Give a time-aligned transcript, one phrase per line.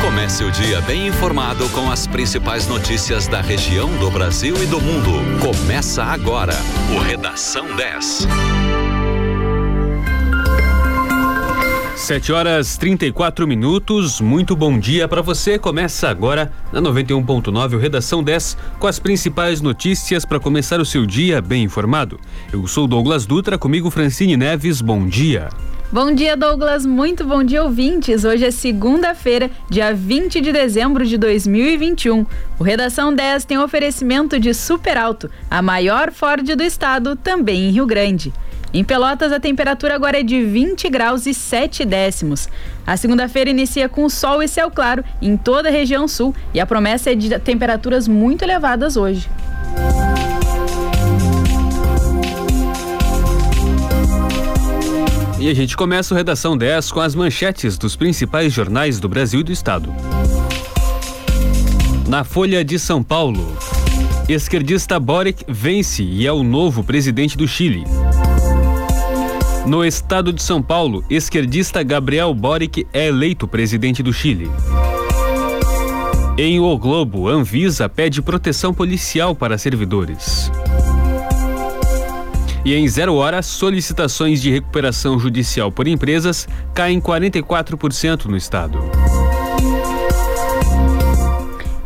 [0.00, 4.80] Comece o dia bem informado com as principais notícias da região, do Brasil e do
[4.80, 5.10] mundo.
[5.40, 6.54] Começa agora
[6.94, 8.26] o Redação 10.
[12.00, 14.22] 7 horas 34 minutos.
[14.22, 15.58] Muito bom dia para você.
[15.58, 21.04] Começa agora na 91.9 o Redação 10 com as principais notícias para começar o seu
[21.04, 22.18] dia bem informado.
[22.50, 24.80] Eu sou Douglas Dutra, comigo Francine Neves.
[24.80, 25.50] Bom dia.
[25.92, 26.86] Bom dia, Douglas.
[26.86, 28.24] Muito bom dia, ouvintes.
[28.24, 32.24] Hoje é segunda-feira, dia 20 de dezembro de 2021.
[32.58, 37.72] O Redação 10 tem oferecimento de Super Alto, a maior Ford do estado, também em
[37.72, 38.32] Rio Grande.
[38.72, 42.48] Em Pelotas, a temperatura agora é de 20 graus e 7 décimos.
[42.86, 46.66] A segunda-feira inicia com sol e céu claro em toda a região sul e a
[46.66, 49.28] promessa é de temperaturas muito elevadas hoje.
[55.40, 59.40] E a gente começa o Redação 10 com as manchetes dos principais jornais do Brasil
[59.40, 59.92] e do Estado.
[62.06, 63.56] Na Folha de São Paulo,
[64.28, 67.84] esquerdista Boric vence e é o novo presidente do Chile.
[69.66, 74.50] No estado de São Paulo, esquerdista Gabriel Boric é eleito presidente do Chile.
[76.38, 80.50] Em O Globo, Anvisa pede proteção policial para servidores.
[82.64, 88.78] E em zero hora, solicitações de recuperação judicial por empresas caem 44% no estado.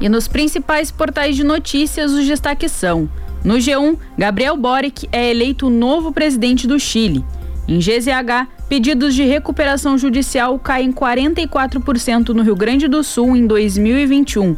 [0.00, 3.08] E nos principais portais de notícias, os destaques são:
[3.42, 7.24] no G1, Gabriel Boric é eleito novo presidente do Chile.
[7.66, 14.56] Em GZH, pedidos de recuperação judicial caem 44% no Rio Grande do Sul em 2021.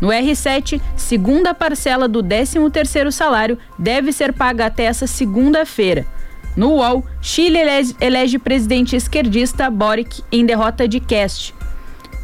[0.00, 6.06] No R7, segunda parcela do 13º salário deve ser paga até essa segunda-feira.
[6.56, 11.54] No UOL, Chile elege, elege presidente esquerdista Boric em derrota de Cast.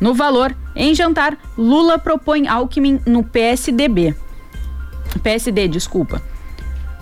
[0.01, 4.15] No Valor, em jantar, Lula propõe Alckmin no PSDB.
[5.23, 6.23] PSD, desculpa.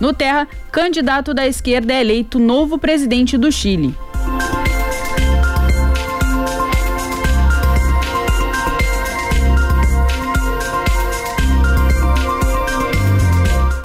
[0.01, 3.95] No Terra, candidato da esquerda é eleito novo presidente do Chile.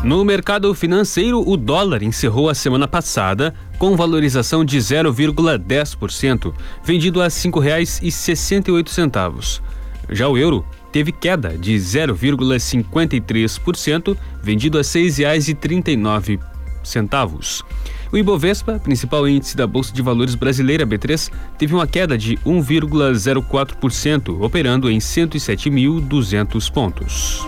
[0.02, 7.24] No mercado financeiro, o dólar encerrou a semana passada com valorização de 0,10%, vendido a
[7.24, 9.60] R$ 5,68.
[10.08, 10.64] Já o euro
[10.96, 17.62] teve queda de 0,53%, vendido a R$ 6,39.
[18.10, 24.40] O Ibovespa, principal índice da Bolsa de Valores brasileira B3, teve uma queda de 1,04%,
[24.40, 27.46] operando em 107.200 pontos.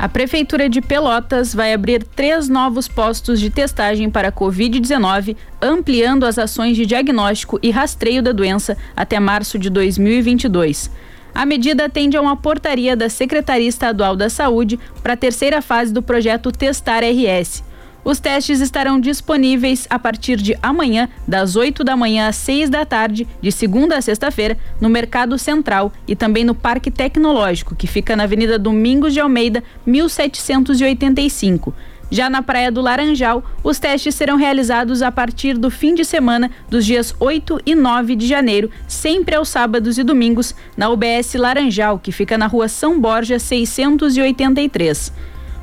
[0.00, 6.38] A Prefeitura de Pelotas vai abrir três novos postos de testagem para Covid-19, ampliando as
[6.38, 10.90] ações de diagnóstico e rastreio da doença até março de 2022.
[11.34, 15.92] A medida atende a uma portaria da Secretaria Estadual da Saúde para a terceira fase
[15.92, 17.62] do projeto Testar RS.
[18.04, 22.84] Os testes estarão disponíveis a partir de amanhã, das 8 da manhã às 6 da
[22.84, 28.16] tarde, de segunda a sexta-feira, no Mercado Central e também no Parque Tecnológico, que fica
[28.16, 31.74] na Avenida Domingos de Almeida, 1785.
[32.10, 36.50] Já na Praia do Laranjal, os testes serão realizados a partir do fim de semana
[36.68, 42.00] dos dias 8 e 9 de janeiro, sempre aos sábados e domingos, na UBS Laranjal,
[42.00, 45.12] que fica na rua São Borja 683.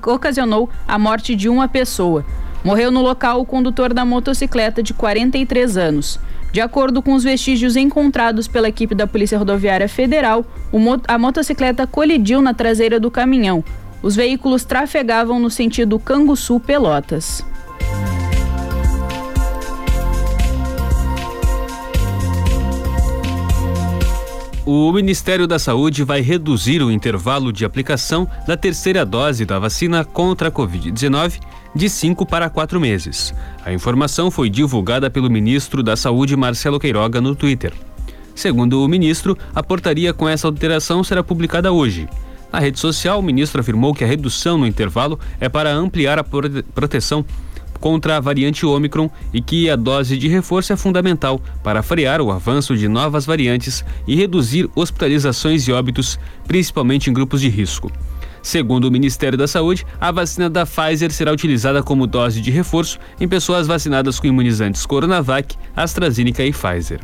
[0.07, 2.25] ocasionou a morte de uma pessoa.
[2.63, 6.18] Morreu no local o condutor da motocicleta de 43 anos.
[6.54, 10.45] De acordo com os vestígios encontrados pela equipe da Polícia Rodoviária Federal,
[11.07, 13.63] a motocicleta colidiu na traseira do caminhão.
[14.01, 17.44] Os veículos trafegavam no sentido Canguçu-Pelotas.
[24.65, 30.06] O Ministério da Saúde vai reduzir o intervalo de aplicação da terceira dose da vacina
[30.06, 31.42] contra a Covid-19
[31.75, 33.34] de cinco para quatro meses.
[33.66, 37.74] A informação foi divulgada pelo ministro da Saúde, Marcelo Queiroga, no Twitter.
[38.36, 42.08] Segundo o ministro, a portaria com essa alteração será publicada hoje.
[42.52, 46.24] Na rede social, o ministro afirmou que a redução no intervalo é para ampliar a
[46.24, 47.25] proteção
[47.80, 52.31] contra a variante Ômicron e que a dose de reforço é fundamental para frear o
[52.31, 56.18] avanço de novas variantes e reduzir hospitalizações e óbitos,
[56.48, 57.92] principalmente em grupos de risco.
[58.44, 63.00] Segundo o Ministério da Saúde, a vacina da Pfizer será utilizada como dose de reforço
[63.18, 67.00] em pessoas vacinadas com imunizantes Coronavac, AstraZeneca e Pfizer.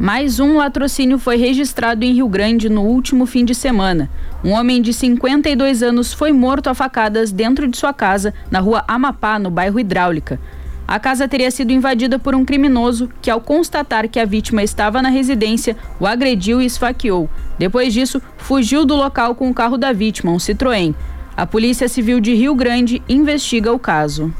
[0.00, 4.10] Mais um latrocínio foi registrado em Rio Grande no último fim de semana.
[4.42, 8.82] Um homem de 52 anos foi morto a facadas dentro de sua casa, na rua
[8.88, 10.40] Amapá, no bairro Hidráulica.
[10.86, 15.00] A casa teria sido invadida por um criminoso que, ao constatar que a vítima estava
[15.00, 17.30] na residência, o agrediu e esfaqueou.
[17.58, 20.94] Depois disso, fugiu do local com o carro da vítima, um Citroën.
[21.36, 24.32] A Polícia Civil de Rio Grande investiga o caso.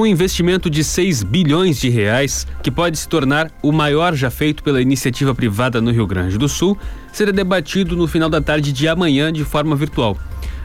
[0.00, 4.62] Um investimento de 6 bilhões de reais, que pode se tornar o maior já feito
[4.62, 6.78] pela iniciativa privada no Rio Grande do Sul,
[7.12, 10.16] será debatido no final da tarde de amanhã de forma virtual.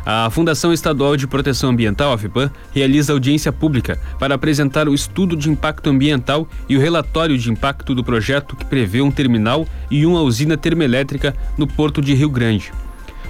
[0.06, 5.36] A Fundação Estadual de Proteção Ambiental, a FIPAM, realiza audiência pública para apresentar o estudo
[5.36, 10.06] de impacto ambiental e o relatório de impacto do projeto que prevê um terminal e
[10.06, 12.72] uma usina termoelétrica no porto de Rio Grande.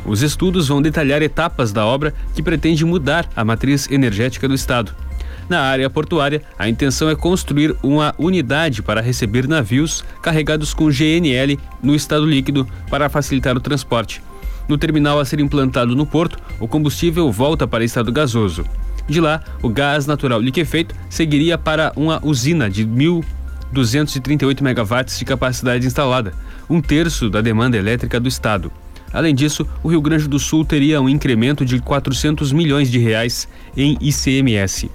[0.06, 5.05] Os estudos vão detalhar etapas da obra que pretende mudar a matriz energética do Estado.
[5.48, 11.60] Na área portuária, a intenção é construir uma unidade para receber navios carregados com GNL
[11.84, 14.24] no estado líquido para facilitar o transporte.
[14.68, 18.66] No terminal a ser implantado no porto, o combustível volta para estado gasoso.
[19.08, 25.86] De lá, o gás natural liquefeito seguiria para uma usina de 1.238 megawatts de capacidade
[25.86, 26.34] instalada,
[26.68, 28.72] um terço da demanda elétrica do estado.
[29.14, 33.48] Além disso, o Rio Grande do Sul teria um incremento de 400 milhões de reais
[33.78, 34.90] em ICMS.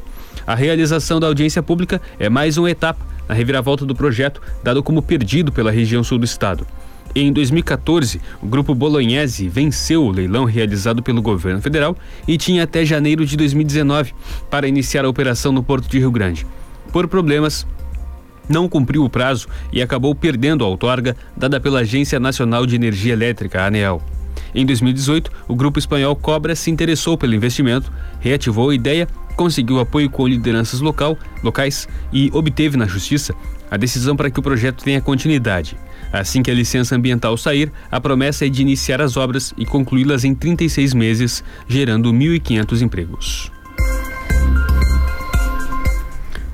[0.46, 5.02] A realização da audiência pública é mais uma etapa na reviravolta do projeto, dado como
[5.02, 6.66] perdido pela região sul do estado.
[7.14, 11.96] Em 2014, o grupo Bolognese venceu o leilão realizado pelo governo federal
[12.26, 14.14] e tinha até janeiro de 2019
[14.48, 16.46] para iniciar a operação no Porto de Rio Grande.
[16.92, 17.66] Por problemas,
[18.48, 23.12] não cumpriu o prazo e acabou perdendo a outorga dada pela Agência Nacional de Energia
[23.12, 24.00] Elétrica, ANEEL.
[24.54, 30.10] Em 2018, o grupo espanhol Cobra se interessou pelo investimento, reativou a ideia conseguiu apoio
[30.10, 33.34] com lideranças local, locais e obteve na Justiça
[33.70, 35.76] a decisão para que o projeto tenha continuidade.
[36.12, 40.24] Assim que a licença ambiental sair, a promessa é de iniciar as obras e concluí-las
[40.24, 43.52] em 36 meses, gerando 1.500 empregos.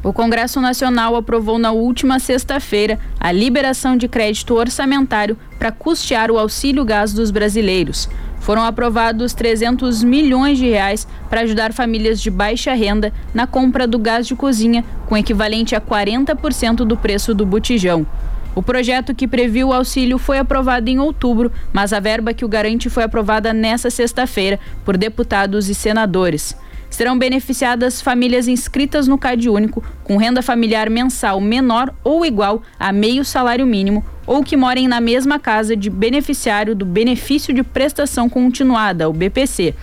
[0.06, 6.38] O Congresso Nacional aprovou na última sexta-feira a liberação de crédito orçamentário para custear o
[6.38, 8.08] auxílio gás dos brasileiros.
[8.40, 13.98] Foram aprovados 300 milhões de reais para ajudar famílias de baixa renda na compra do
[13.98, 18.06] gás de cozinha, com equivalente a 40% do preço do botijão.
[18.54, 22.48] O projeto que previu o auxílio foi aprovado em outubro, mas a verba que o
[22.48, 26.56] garante foi aprovada nesta sexta-feira por deputados e senadores.
[26.88, 32.92] Serão beneficiadas famílias inscritas no Cade Único, com renda familiar mensal menor ou igual a
[32.92, 38.28] meio salário mínimo, ou que morem na mesma casa de beneficiário do Benefício de Prestação
[38.28, 39.74] Continuada, o BPC.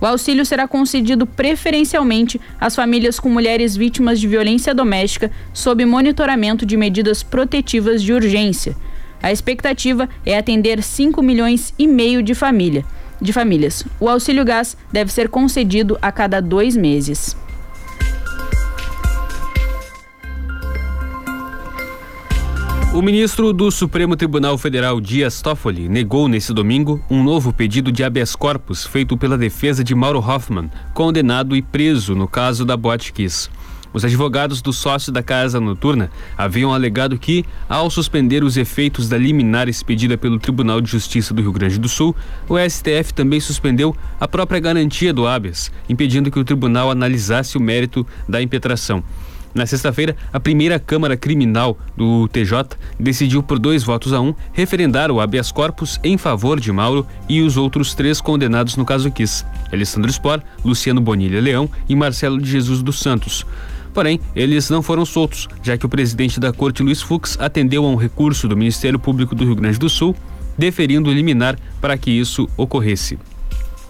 [0.00, 6.64] O auxílio será concedido preferencialmente às famílias com mulheres vítimas de violência doméstica sob monitoramento
[6.64, 8.76] de medidas protetivas de urgência.
[9.20, 12.84] A expectativa é atender 5 milhões e meio de família
[13.20, 13.84] de famílias.
[13.98, 17.36] O auxílio gás deve ser concedido a cada dois meses.
[22.98, 28.02] O ministro do Supremo Tribunal Federal, Dias Toffoli, negou nesse domingo um novo pedido de
[28.02, 33.12] habeas corpus feito pela defesa de Mauro Hoffman, condenado e preso no caso da Boate
[33.12, 33.48] Kiss.
[33.94, 39.16] Os advogados do sócio da casa noturna haviam alegado que, ao suspender os efeitos da
[39.16, 42.16] liminar expedida pelo Tribunal de Justiça do Rio Grande do Sul,
[42.48, 47.60] o STF também suspendeu a própria garantia do habeas, impedindo que o tribunal analisasse o
[47.60, 49.04] mérito da impetração.
[49.58, 55.10] Na sexta-feira, a primeira Câmara Criminal do TJ decidiu por dois votos a um referendar
[55.10, 59.44] o habeas corpus em favor de Mauro e os outros três condenados no caso Kiss:
[59.72, 63.44] Alessandro Spor, Luciano Bonilha Leão e Marcelo de Jesus dos Santos.
[63.92, 67.88] Porém, eles não foram soltos, já que o presidente da corte, Luiz Fux, atendeu a
[67.88, 70.14] um recurso do Ministério Público do Rio Grande do Sul,
[70.56, 73.18] deferindo liminar para que isso ocorresse.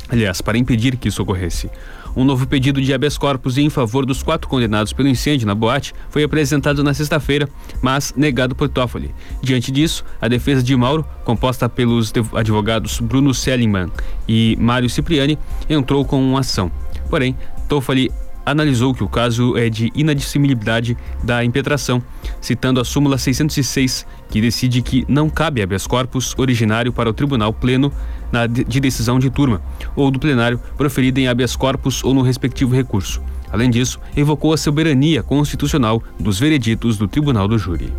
[0.09, 1.69] Aliás, para impedir que isso ocorresse.
[2.17, 5.95] Um novo pedido de habeas corpus em favor dos quatro condenados pelo incêndio na boate
[6.11, 7.49] foi apresentado na sexta-feira,
[7.81, 9.15] mas negado por Toffoli.
[9.43, 13.91] Diante disso, a defesa de Mauro, composta pelos advogados Bruno Seligman
[14.29, 15.39] e Mário Cipriani,
[15.69, 16.71] entrou com uma ação.
[17.09, 17.37] Porém,
[17.69, 18.11] Toffoli
[18.51, 22.03] analisou que o caso é de inadmissibilidade da impetração,
[22.41, 27.53] citando a súmula 606, que decide que não cabe habeas corpus originário para o Tribunal
[27.53, 27.93] Pleno
[28.33, 29.61] na de decisão de turma
[29.95, 33.21] ou do plenário proferida em habeas corpus ou no respectivo recurso.
[33.51, 37.93] Além disso, evocou a soberania constitucional dos vereditos do Tribunal do Júri.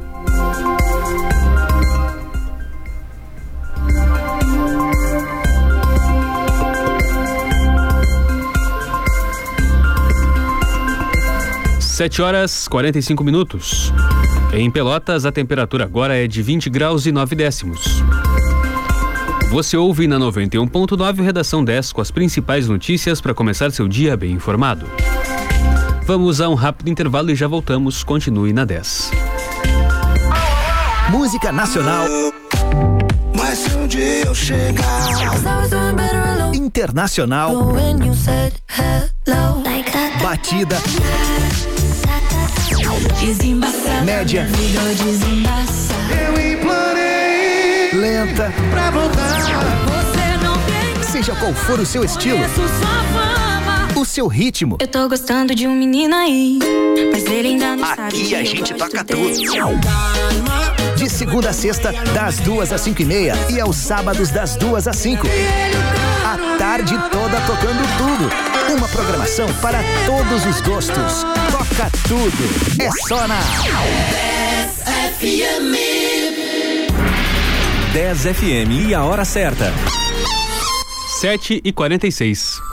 [12.00, 13.92] Sete horas 45 minutos.
[14.54, 18.02] Em Pelotas, a temperatura agora é de 20 graus e 9 décimos.
[19.50, 24.34] Você ouve na 91.9 Redação 10 com as principais notícias para começar seu dia bem
[24.34, 24.86] informado.
[26.06, 28.04] Vamos a um rápido intervalo e já voltamos.
[28.04, 29.12] Continue na 10.
[31.10, 32.06] Música nacional.
[33.36, 35.10] Mas se um dia eu chegar
[36.54, 37.74] internacional.
[40.22, 40.78] Batida.
[44.06, 44.48] Média.
[46.12, 47.09] Eu implorei.
[47.94, 48.54] Lenta.
[48.70, 49.40] Pra voltar.
[49.86, 51.04] Você não tem.
[51.04, 52.40] Seja qual for o seu estilo.
[53.96, 54.78] O seu ritmo.
[54.80, 56.60] Eu tô gostando de um menino aí.
[57.12, 58.08] Mas ele ainda não Aqui sabe.
[58.08, 59.34] Aqui a gente toca tudo.
[60.96, 63.34] De segunda a sexta, das duas às cinco e meia.
[63.50, 65.26] E aos sábados, das duas às cinco.
[66.24, 68.30] A tarde toda tocando tudo.
[68.78, 71.24] Uma programação para todos os gostos.
[71.52, 72.84] Toca tudo.
[72.84, 73.40] É só na
[74.12, 75.89] 10 FM.
[77.94, 79.74] 10 FM e a hora certa.
[81.20, 82.69] 7 e 46 O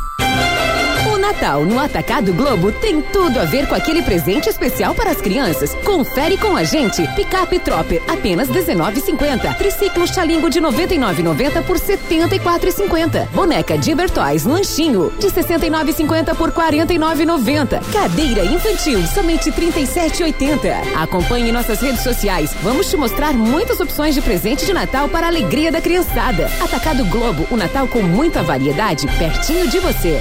[1.26, 5.74] Natal no Atacado Globo tem tudo a ver com aquele presente especial para as crianças.
[5.84, 7.02] Confere com a gente.
[7.16, 9.56] Picape Tropper, apenas R$19,50.
[9.56, 13.26] Triciclo Xalingo de R$ 99,90 por R$ 74,50.
[13.30, 17.92] Boneca Diber Toys Lanchinho, de R$ 69,50 por R$ 49,90.
[17.92, 20.94] Cadeira infantil, somente R$ 37,80.
[20.94, 22.54] Acompanhe nossas redes sociais.
[22.62, 26.48] Vamos te mostrar muitas opções de presente de Natal para a alegria da criançada.
[26.60, 30.20] Atacado Globo, o Natal com muita variedade, pertinho de você.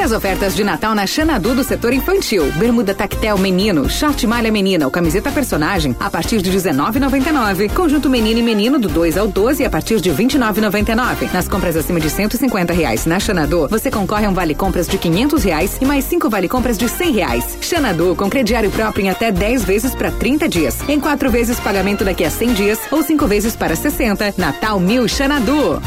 [0.00, 2.50] Confira as ofertas de Natal na Xanadu do setor infantil.
[2.52, 7.70] Bermuda tactel menino, short malha menina ou camiseta personagem a partir de 19,99.
[7.74, 11.30] Conjunto menino e menino do 2 ao 12 a partir de 29,99.
[11.34, 14.96] Nas compras acima de 150 reais na Xanadu, você concorre a um vale compras de
[14.96, 17.58] 500 reais e mais cinco vale compras de 100 reais.
[17.60, 20.78] Xanadu com crediário próprio em até 10 vezes para 30 dias.
[20.88, 24.34] Em quatro vezes pagamento daqui a 100 dias ou cinco vezes para 60.
[24.38, 25.80] Natal Mil Xanadu.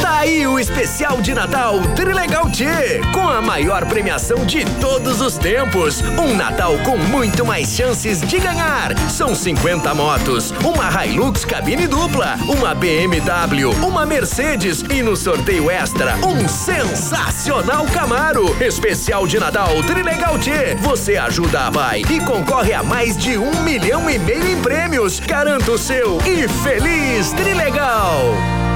[0.00, 2.66] Tá aí o especial de Natal Trilegal T,
[3.12, 6.02] com a maior premiação de todos os tempos.
[6.02, 8.96] Um Natal com muito mais chances de ganhar.
[9.10, 16.16] São 50 motos, uma Hilux cabine dupla, uma BMW, uma Mercedes e no sorteio extra,
[16.16, 18.56] um sensacional Camaro.
[18.62, 20.76] Especial de Natal Trilegal T.
[20.80, 25.18] Você ajuda a pai e concorre a mais de um milhão e meio em prêmios.
[25.20, 28.69] Garanta o seu e feliz Trilegal!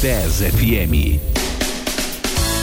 [0.00, 1.29] 10 FM.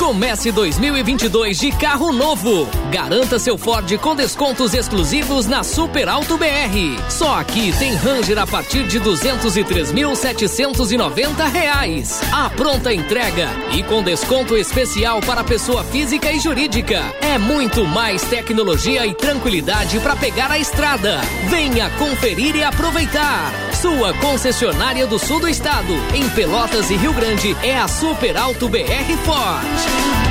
[0.08, 2.66] Comece 2022 de carro novo.
[2.90, 6.98] Garanta seu Ford com descontos exclusivos na Super Alto BR.
[7.10, 12.22] Só aqui tem Ranger a partir de 203.790 reais.
[12.32, 17.04] A pronta entrega e com desconto especial para pessoa física e jurídica.
[17.20, 21.20] É muito mais tecnologia e tranquilidade para pegar a estrada.
[21.50, 23.52] Venha conferir e aproveitar.
[23.74, 28.70] Sua concessionária do sul do estado, em Pelotas e Rio Grande, é a Super Alto
[28.70, 29.97] BR Ford.
[29.98, 30.27] you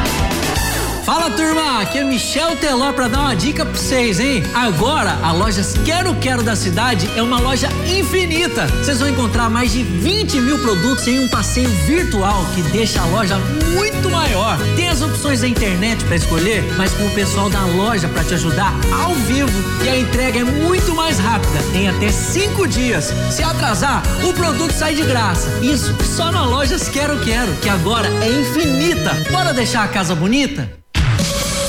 [1.07, 4.43] Fala turma, aqui é Michel Teló para dar uma dica para vocês, hein?
[4.53, 8.67] Agora a loja Quero Quero da cidade é uma loja infinita.
[8.67, 13.07] Vocês vão encontrar mais de 20 mil produtos em um passeio virtual que deixa a
[13.07, 13.39] loja
[13.73, 14.59] muito maior.
[14.75, 18.35] Tem as opções da internet para escolher, mas com o pessoal da loja para te
[18.35, 21.63] ajudar ao vivo e a entrega é muito mais rápida.
[21.73, 23.13] Tem até cinco dias.
[23.31, 25.61] Se atrasar, o produto sai de graça.
[25.63, 29.15] Isso só na lojas Quero Quero, que agora é infinita.
[29.31, 30.85] Bora deixar a casa bonita?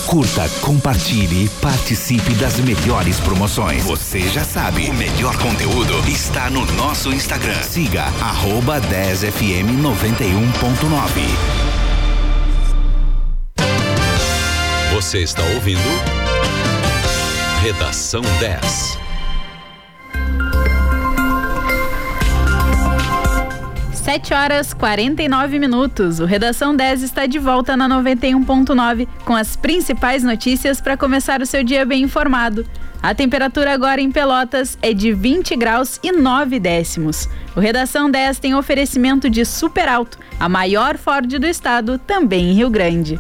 [0.07, 3.83] Curta, compartilhe e participe das melhores promoções.
[3.83, 7.61] Você já sabe, o melhor conteúdo está no nosso Instagram.
[7.61, 11.67] Siga arroba 10fm 91.9.
[14.95, 15.81] Você está ouvindo
[17.61, 19.06] Redação 10.
[24.07, 26.21] 7 horas 49 minutos.
[26.21, 31.45] O Redação 10 está de volta na 91.9 com as principais notícias para começar o
[31.45, 32.65] seu dia bem informado.
[33.03, 37.27] A temperatura agora em Pelotas é de 20 graus e 9 décimos.
[37.53, 42.53] O Redação 10 tem oferecimento de Super Alto, a maior Ford do estado, também em
[42.53, 43.19] Rio Grande.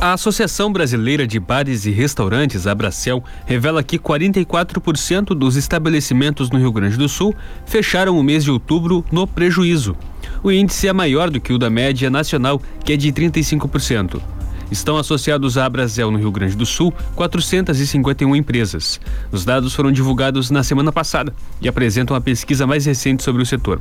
[0.00, 6.70] A Associação Brasileira de Bares e Restaurantes, Abracel, revela que 44% dos estabelecimentos no Rio
[6.70, 7.34] Grande do Sul
[7.66, 9.96] fecharam o mês de outubro no prejuízo.
[10.40, 14.20] O índice é maior do que o da média nacional, que é de 35%.
[14.70, 19.00] Estão associados à Abrazel no Rio Grande do Sul 451 empresas.
[19.32, 23.46] Os dados foram divulgados na semana passada e apresentam a pesquisa mais recente sobre o
[23.46, 23.80] setor.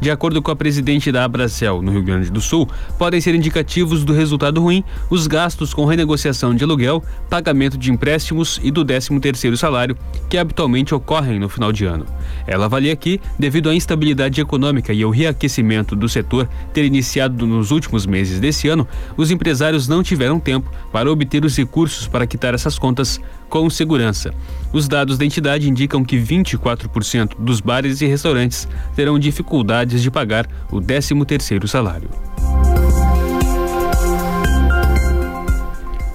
[0.00, 4.04] De acordo com a presidente da Abrazel no Rio Grande do Sul, podem ser indicativos
[4.04, 9.56] do resultado ruim os gastos com renegociação de aluguel, pagamento de empréstimos e do 13º
[9.56, 9.96] salário,
[10.28, 12.06] que habitualmente ocorrem no final de ano.
[12.46, 17.72] Ela avalia que, devido à instabilidade econômica e ao reaquecimento do setor ter iniciado nos
[17.72, 22.26] últimos meses desse ano, os empresários não tiveram tiveram tempo para obter os recursos para
[22.26, 24.34] quitar essas contas com segurança.
[24.72, 30.46] Os dados da entidade indicam que 24% dos bares e restaurantes terão dificuldades de pagar
[30.70, 32.10] o 13º salário.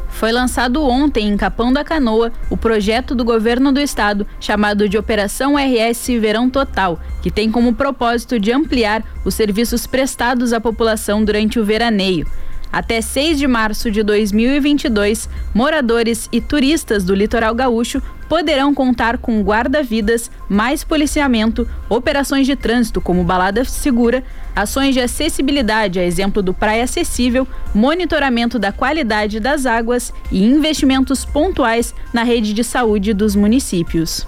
[0.10, 4.98] Foi lançado ontem em Capão da Canoa o projeto do governo do estado chamado de
[4.98, 11.26] Operação RS Verão Total, que tem como propósito de ampliar os serviços prestados à população
[11.26, 12.26] durante o veraneio.
[12.74, 19.44] Até 6 de março de 2022, moradores e turistas do litoral gaúcho poderão contar com
[19.44, 24.24] guarda-vidas, mais policiamento, operações de trânsito como balada segura,
[24.56, 31.24] ações de acessibilidade, a exemplo do Praia Acessível, monitoramento da qualidade das águas e investimentos
[31.24, 34.26] pontuais na rede de saúde dos municípios.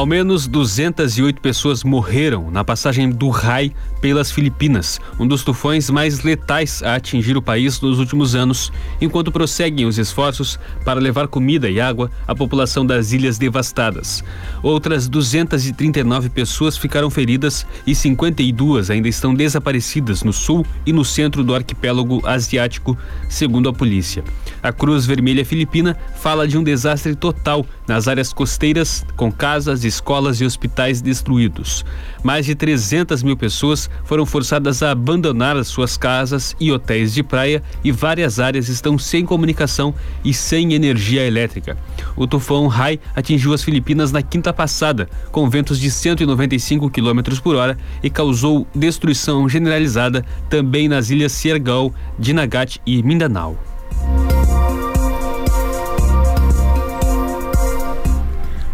[0.00, 6.22] Ao menos 208 pessoas morreram na passagem do Rai pelas Filipinas, um dos tufões mais
[6.22, 11.68] letais a atingir o país nos últimos anos, enquanto prosseguem os esforços para levar comida
[11.68, 14.24] e água à população das ilhas devastadas.
[14.62, 21.44] Outras 239 pessoas ficaram feridas e 52 ainda estão desaparecidas no sul e no centro
[21.44, 22.96] do arquipélago asiático,
[23.28, 24.24] segundo a polícia.
[24.62, 30.40] A Cruz Vermelha Filipina fala de um desastre total nas áreas costeiras, com casas, escolas
[30.40, 31.84] e hospitais destruídos.
[32.22, 37.62] Mais de 300 mil pessoas foram forçadas a abandonar suas casas e hotéis de praia
[37.82, 39.94] e várias áreas estão sem comunicação
[40.24, 41.76] e sem energia elétrica.
[42.16, 47.56] O tufão Rai atingiu as Filipinas na quinta passada, com ventos de 195 km por
[47.56, 53.58] hora e causou destruição generalizada também nas ilhas Siargao, Dinagat e Mindanao.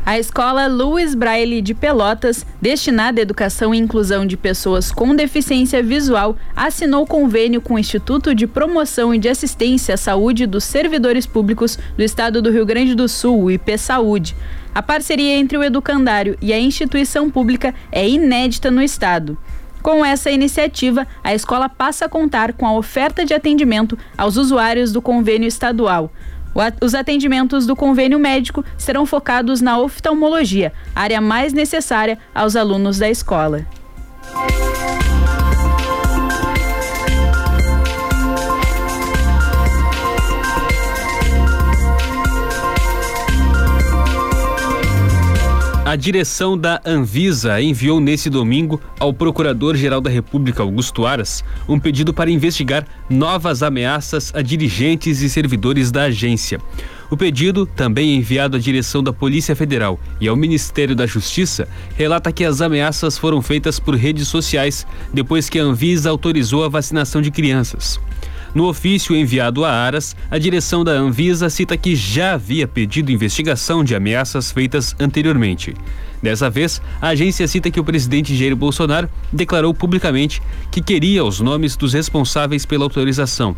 [0.07, 5.83] A escola Louis Braille de Pelotas, destinada à educação e inclusão de pessoas com deficiência
[5.83, 11.27] visual, assinou convênio com o Instituto de Promoção e de Assistência à Saúde dos Servidores
[11.27, 14.37] Públicos do Estado do Rio Grande do Sul, o IP Saúde.
[14.73, 19.37] A parceria entre o educandário e a instituição pública é inédita no estado.
[19.83, 24.93] Com essa iniciativa, a escola passa a contar com a oferta de atendimento aos usuários
[24.93, 26.13] do convênio estadual.
[26.81, 33.11] Os atendimentos do convênio médico serão focados na oftalmologia, área mais necessária aos alunos da
[33.11, 33.67] escola.
[45.97, 52.13] A direção da Anvisa enviou nesse domingo ao Procurador-Geral da República, Augusto Aras, um pedido
[52.13, 56.61] para investigar novas ameaças a dirigentes e servidores da agência.
[57.11, 62.31] O pedido, também enviado à direção da Polícia Federal e ao Ministério da Justiça, relata
[62.31, 67.23] que as ameaças foram feitas por redes sociais depois que a Anvisa autorizou a vacinação
[67.23, 67.99] de crianças.
[68.55, 73.85] No ofício enviado a Aras, a direção da Anvisa cita que já havia pedido investigação
[73.85, 75.75] de ameaças feitas anteriormente.
[76.23, 81.41] Dessa vez, a agência cita que o presidente Jair Bolsonaro declarou publicamente que queria os
[81.41, 83.57] nomes dos responsáveis pela autorização.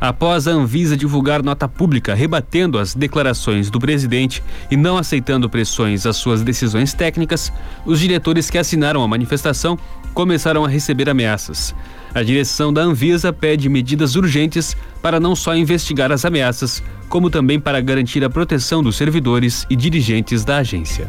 [0.00, 6.06] Após a Anvisa divulgar nota pública rebatendo as declarações do presidente e não aceitando pressões
[6.06, 7.52] às suas decisões técnicas,
[7.84, 9.78] os diretores que assinaram a manifestação
[10.14, 11.74] começaram a receber ameaças.
[12.16, 17.60] A direção da Anvisa pede medidas urgentes para não só investigar as ameaças, como também
[17.60, 21.06] para garantir a proteção dos servidores e dirigentes da agência.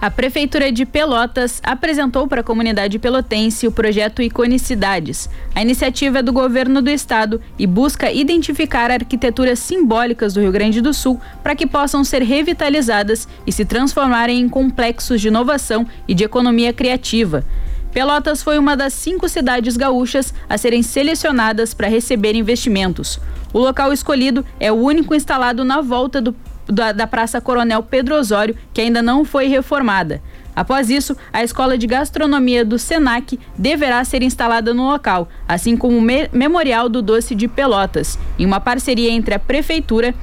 [0.00, 5.28] A Prefeitura de Pelotas apresentou para a comunidade pelotense o projeto Iconicidades.
[5.54, 10.80] A iniciativa é do governo do estado e busca identificar arquiteturas simbólicas do Rio Grande
[10.80, 16.14] do Sul para que possam ser revitalizadas e se transformarem em complexos de inovação e
[16.14, 17.44] de economia criativa.
[17.92, 23.20] Pelotas foi uma das cinco cidades gaúchas a serem selecionadas para receber investimentos.
[23.52, 26.34] O local escolhido é o único instalado na volta do
[26.66, 30.22] da, da Praça Coronel Pedro Osório, que ainda não foi reformada.
[30.54, 35.96] Após isso, a Escola de Gastronomia do SENAC deverá ser instalada no local, assim como
[35.96, 40.14] o me Memorial do Doce de Pelotas, em uma parceria entre a Prefeitura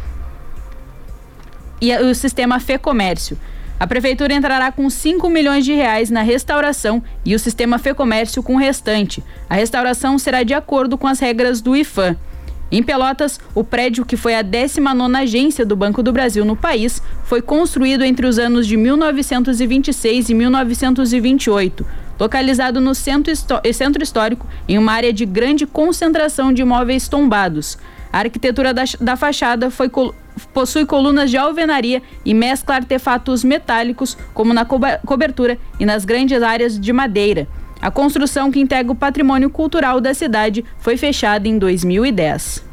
[1.82, 3.38] e o sistema Fê Comércio.
[3.80, 8.42] A prefeitura entrará com 5 milhões de reais na restauração e o sistema Fê Comércio
[8.42, 9.24] com o restante.
[9.48, 12.18] A restauração será de acordo com as regras do IFAM.
[12.70, 17.02] Em Pelotas, o prédio que foi a 19 agência do Banco do Brasil no país
[17.24, 21.86] foi construído entre os anos de 1926 e 1928,
[22.20, 23.32] localizado no centro,
[23.74, 27.78] centro histórico, em uma área de grande concentração de imóveis tombados.
[28.12, 29.90] A arquitetura da, da fachada foi,
[30.54, 36.78] possui colunas de alvenaria e mescla artefatos metálicos, como na cobertura e nas grandes áreas
[36.78, 37.48] de madeira.
[37.82, 42.66] A construção que integra o patrimônio cultural da cidade foi fechada em 2010.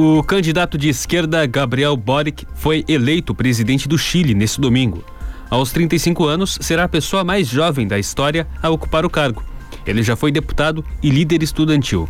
[0.00, 5.02] O candidato de esquerda Gabriel Boric foi eleito presidente do Chile neste domingo.
[5.50, 9.42] Aos 35 anos, será a pessoa mais jovem da história a ocupar o cargo.
[9.84, 12.08] Ele já foi deputado e líder estudantil.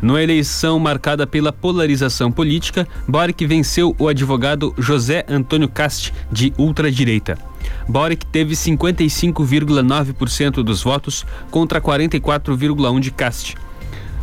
[0.00, 7.36] Numa eleição marcada pela polarização política, Boric venceu o advogado José Antônio Cast, de ultradireita.
[7.88, 13.56] Boric teve 55,9% dos votos contra 44,1% de Cast.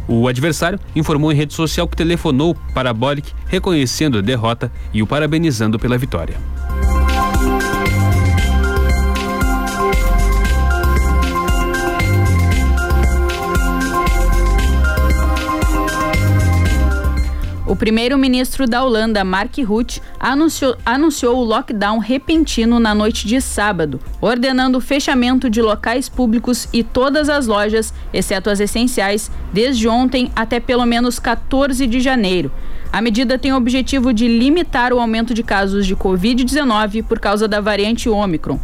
[0.07, 5.07] O adversário informou em rede social que telefonou para Boric reconhecendo a derrota e o
[5.07, 6.37] parabenizando pela vitória.
[17.75, 23.99] O primeiro-ministro da Holanda, Mark Rutte, anunciou, anunciou o lockdown repentino na noite de sábado,
[24.21, 30.31] ordenando o fechamento de locais públicos e todas as lojas, exceto as essenciais, desde ontem
[30.33, 32.49] até pelo menos 14 de janeiro.
[32.93, 37.45] A medida tem o objetivo de limitar o aumento de casos de Covid-19 por causa
[37.45, 38.57] da variante Ômicron.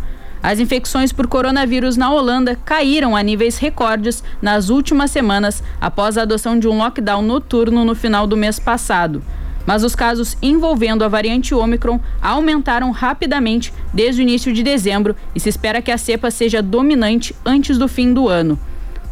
[0.43, 6.23] As infecções por coronavírus na Holanda caíram a níveis recordes nas últimas semanas após a
[6.23, 9.21] adoção de um lockdown noturno no final do mês passado.
[9.65, 15.39] Mas os casos envolvendo a variante Ômicron aumentaram rapidamente desde o início de dezembro e
[15.39, 18.57] se espera que a cepa seja dominante antes do fim do ano.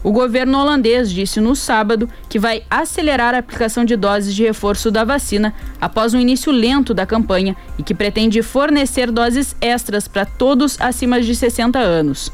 [0.02, 4.90] O governo holandês disse no sábado que vai acelerar a aplicação de doses de reforço
[4.90, 10.26] da vacina após um início lento da campanha e que pretende fornecer doses extras para
[10.26, 12.32] todos acima de 60 anos.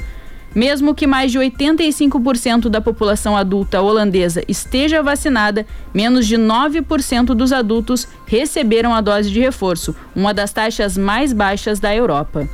[0.53, 7.51] Mesmo que mais de 85% da população adulta holandesa esteja vacinada, menos de 9% dos
[7.51, 12.47] adultos receberam a dose de reforço, uma das taxas mais baixas da Europa.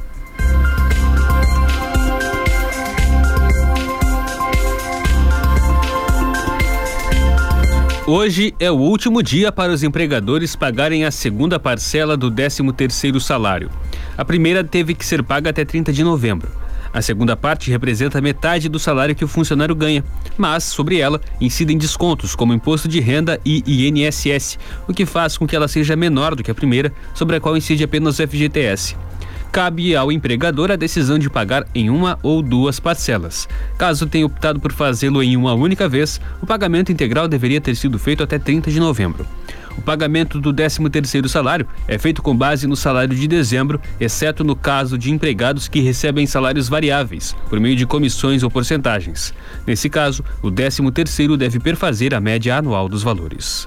[8.08, 13.70] Hoje é o último dia para os empregadores pagarem a segunda parcela do 13º salário.
[14.18, 16.50] A primeira teve que ser paga até 30 de novembro.
[16.92, 20.04] A segunda parte representa metade do salário que o funcionário ganha,
[20.36, 25.46] mas sobre ela incidem descontos como imposto de renda e INSS, o que faz com
[25.46, 28.98] que ela seja menor do que a primeira, sobre a qual incide apenas o FGTS.
[29.52, 33.50] Cabe ao empregador a decisão de pagar em uma ou duas parcelas.
[33.78, 38.00] Caso tenha optado por fazê-lo em uma única vez, o pagamento integral deveria ter sido
[38.00, 39.28] feito até 30 de novembro.
[39.78, 44.56] O pagamento do 13º salário é feito com base no salário de dezembro, exceto no
[44.56, 49.34] caso de empregados que recebem salários variáveis, por meio de comissões ou porcentagens.
[49.66, 53.66] Nesse caso, o 13º deve perfazer a média anual dos valores.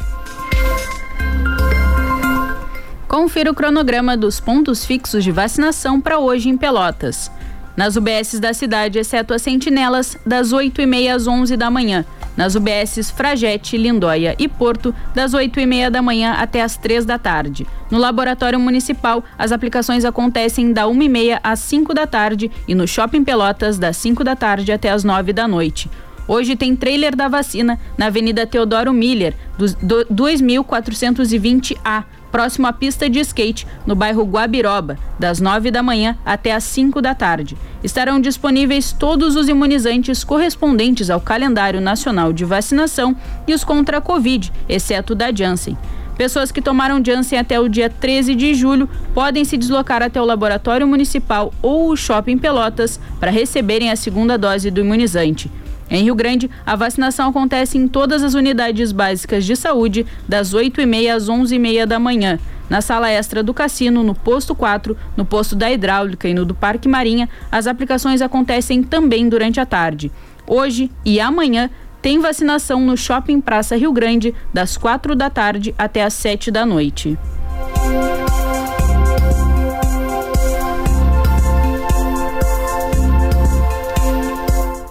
[3.08, 7.30] Confira o cronograma dos pontos fixos de vacinação para hoje em Pelotas.
[7.76, 12.04] Nas UBSs da cidade, exceto as sentinelas, das 8h30 às 11 da manhã.
[12.36, 17.66] Nas UBSs Fragete, Lindóia e Porto, das 8h30 da manhã até as 3 da tarde.
[17.90, 23.22] No Laboratório Municipal, as aplicações acontecem da 1h30 às 5 da tarde e no Shopping
[23.22, 25.90] Pelotas, das 5 da tarde até as 9 da noite.
[26.26, 33.64] Hoje tem trailer da vacina na Avenida Teodoro Miller, 2420A, próximo à pista de skate,
[33.86, 37.56] no bairro Guabiroba, das 9 da manhã até as 5 da tarde.
[37.80, 43.14] Estarão disponíveis todos os imunizantes correspondentes ao calendário nacional de vacinação
[43.46, 45.78] e os contra a Covid, exceto da Janssen.
[46.16, 50.24] Pessoas que tomaram Janssen até o dia 13 de julho podem se deslocar até o
[50.24, 55.48] laboratório municipal ou o shopping Pelotas para receberem a segunda dose do imunizante.
[55.90, 61.14] Em Rio Grande, a vacinação acontece em todas as unidades básicas de saúde, das 8h30
[61.14, 62.38] às 11h30 da manhã.
[62.68, 66.54] Na sala extra do cassino, no posto 4, no posto da hidráulica e no do
[66.54, 70.10] Parque Marinha, as aplicações acontecem também durante a tarde.
[70.46, 71.68] Hoje e amanhã
[72.00, 76.64] tem vacinação no Shopping Praça Rio Grande, das 4 da tarde até as 7 da
[76.64, 77.18] noite.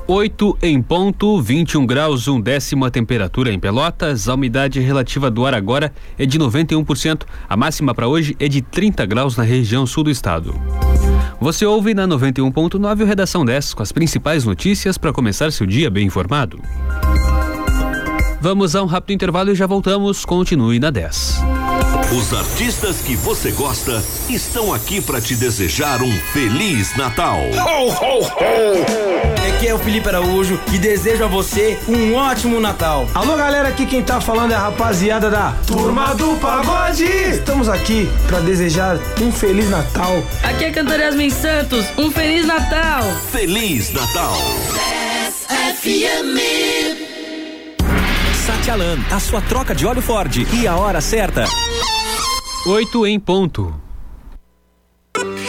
[0.06, 4.28] 8 em ponto, 21 graus, um décimo a temperatura em Pelotas.
[4.28, 7.24] A umidade relativa do ar agora é de 91%.
[7.48, 10.54] A máxima para hoje é de 30 graus na região sul do estado.
[11.40, 15.90] Você ouve na 91.9 o Redação 10 com as principais notícias para começar seu dia
[15.90, 16.60] bem informado.
[18.42, 20.26] Vamos a um rápido intervalo e já voltamos.
[20.26, 21.63] Continue na 10.
[22.16, 27.40] Os artistas que você gosta estão aqui para te desejar um feliz Natal.
[27.40, 29.56] Ho, ho, ho.
[29.56, 33.08] Aqui é o Felipe Araújo e desejo a você um ótimo Natal.
[33.16, 37.04] Alô, galera, aqui quem tá falando é a rapaziada da Turma do Pagode.
[37.04, 40.24] Estamos aqui para desejar um feliz Natal.
[40.44, 43.06] Aqui é cantor Yasmin Santos, um feliz Natal.
[43.32, 44.38] Feliz Natal.
[45.82, 46.38] FM.
[48.46, 51.46] Satialan, a sua troca de óleo Ford e a hora certa.
[52.66, 53.83] 8 em ponto.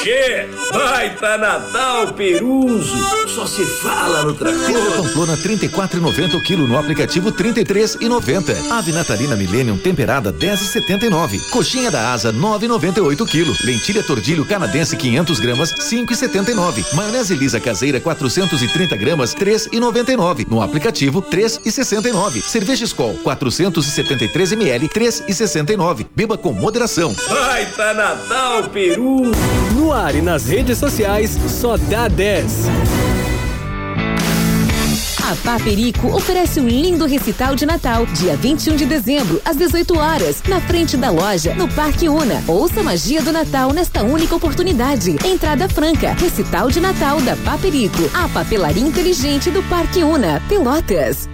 [0.02, 4.96] Che, baita Natal Peruso, só se fala no trator.
[4.96, 8.70] Pamplona 34,90 o quilo no aplicativo 33,90.
[8.70, 11.40] Ave natalina Millennium temperada 10,79.
[11.50, 13.54] Coxinha da asa 9,98 quilo.
[13.64, 16.94] Lentilha tordilho canadense 500 gramas 5,79.
[16.94, 20.46] Maionese lisa caseira 430 gramas 3,99.
[20.48, 22.42] No aplicativo 3,69.
[22.42, 26.06] Cerveja Skol 473 ml 3,69.
[26.14, 27.14] Beba com moderação.
[27.28, 29.32] Baita Natal Peru.
[29.84, 32.68] No ar e nas redes sociais, só dá 10.
[35.22, 40.42] A Paperico oferece um lindo recital de Natal, dia 21 de dezembro, às 18 horas,
[40.48, 42.42] na frente da loja, no Parque Una.
[42.48, 45.16] Ouça a magia do Natal nesta única oportunidade.
[45.22, 51.33] Entrada franca, recital de Natal da Paperico, a papelaria inteligente do Parque Una, Pelotas.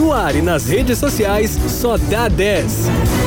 [0.00, 3.19] No ar e nas redes sociais, só dá 10.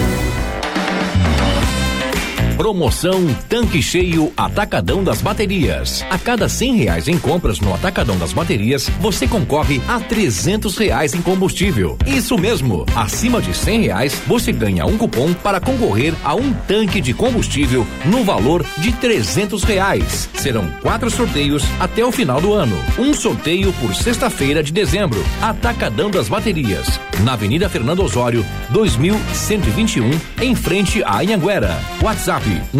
[2.57, 6.05] Promoção Tanque Cheio Atacadão das Baterias.
[6.09, 11.15] A cada cem reais em compras no Atacadão das Baterias, você concorre a trezentos reais
[11.15, 11.97] em combustível.
[12.05, 17.01] Isso mesmo, acima de cem reais, você ganha um cupom para concorrer a um tanque
[17.01, 20.29] de combustível no valor de trezentos reais.
[20.35, 22.77] Serão quatro sorteios até o final do ano.
[22.99, 25.23] Um sorteio por sexta-feira de dezembro.
[25.41, 30.11] Atacadão das Baterias, na Avenida Fernando Osório, 2121,
[30.41, 31.79] em frente à Anhanguera.
[32.01, 32.73] WhatsApp WhatsApp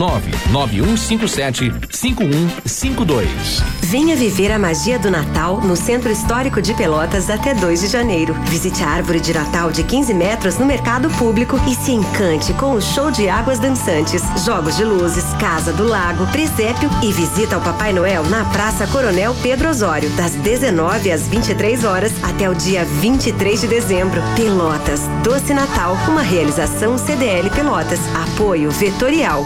[0.44, 3.64] 99157 5152.
[3.82, 8.34] Venha viver a magia do Natal no Centro Histórico de Pelotas até 2 de janeiro.
[8.46, 12.74] Visite a árvore de Natal de 15 metros no mercado público e se encante com
[12.74, 17.62] o show de águas dançantes, jogos de luzes, casa do lago, presépio e visita ao
[17.62, 22.84] Papai Noel na Praça Coronel Pedro Osório, das 19 às 23 horas até o dia
[22.86, 24.22] 23 de dezembro.
[24.36, 29.46] Pelotas, Doce Natal, uma realização CDL Pelotas, apoio vetorial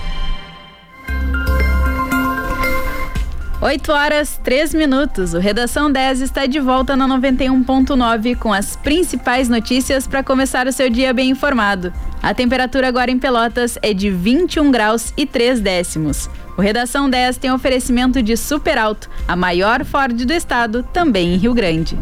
[3.61, 5.35] 8 horas 3 minutos.
[5.35, 10.71] O Redação 10 está de volta na 91.9 com as principais notícias para começar o
[10.71, 11.93] seu dia bem informado.
[12.23, 16.27] A temperatura agora em Pelotas é de 21 graus e 3 décimos.
[16.57, 21.37] O Redação 10 tem oferecimento de Super Alto, a maior Ford do estado, também em
[21.37, 21.97] Rio Grande.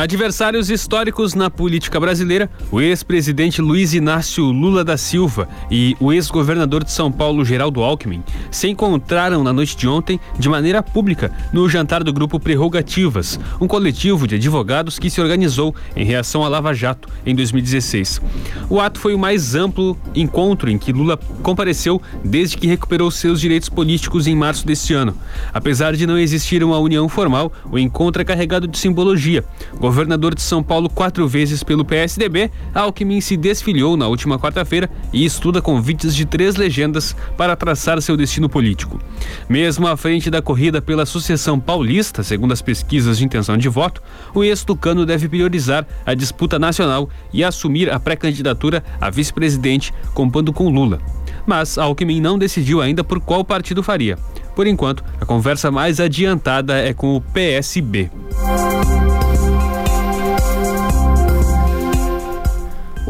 [0.00, 6.82] Adversários históricos na política brasileira, o ex-presidente Luiz Inácio Lula da Silva e o ex-governador
[6.82, 11.68] de São Paulo, Geraldo Alckmin, se encontraram na noite de ontem de maneira pública no
[11.68, 16.72] jantar do grupo Prerrogativas, um coletivo de advogados que se organizou em reação à Lava
[16.72, 18.22] Jato em 2016.
[18.70, 23.38] O ato foi o mais amplo encontro em que Lula compareceu desde que recuperou seus
[23.38, 25.14] direitos políticos em março deste ano.
[25.52, 29.44] Apesar de não existir uma união formal, o encontro é carregado de simbologia
[29.90, 35.24] governador de São Paulo quatro vezes pelo PSDB, Alckmin se desfiliou na última quarta-feira e
[35.24, 39.00] estuda convites de três legendas para traçar seu destino político.
[39.48, 44.00] Mesmo à frente da corrida pela sucessão paulista, segundo as pesquisas de intenção de voto,
[44.32, 50.68] o ex-tucano deve priorizar a disputa nacional e assumir a pré-candidatura a vice-presidente, compondo com
[50.68, 51.00] Lula.
[51.44, 54.16] Mas Alckmin não decidiu ainda por qual partido faria.
[54.54, 58.08] Por enquanto, a conversa mais adiantada é com o PSB.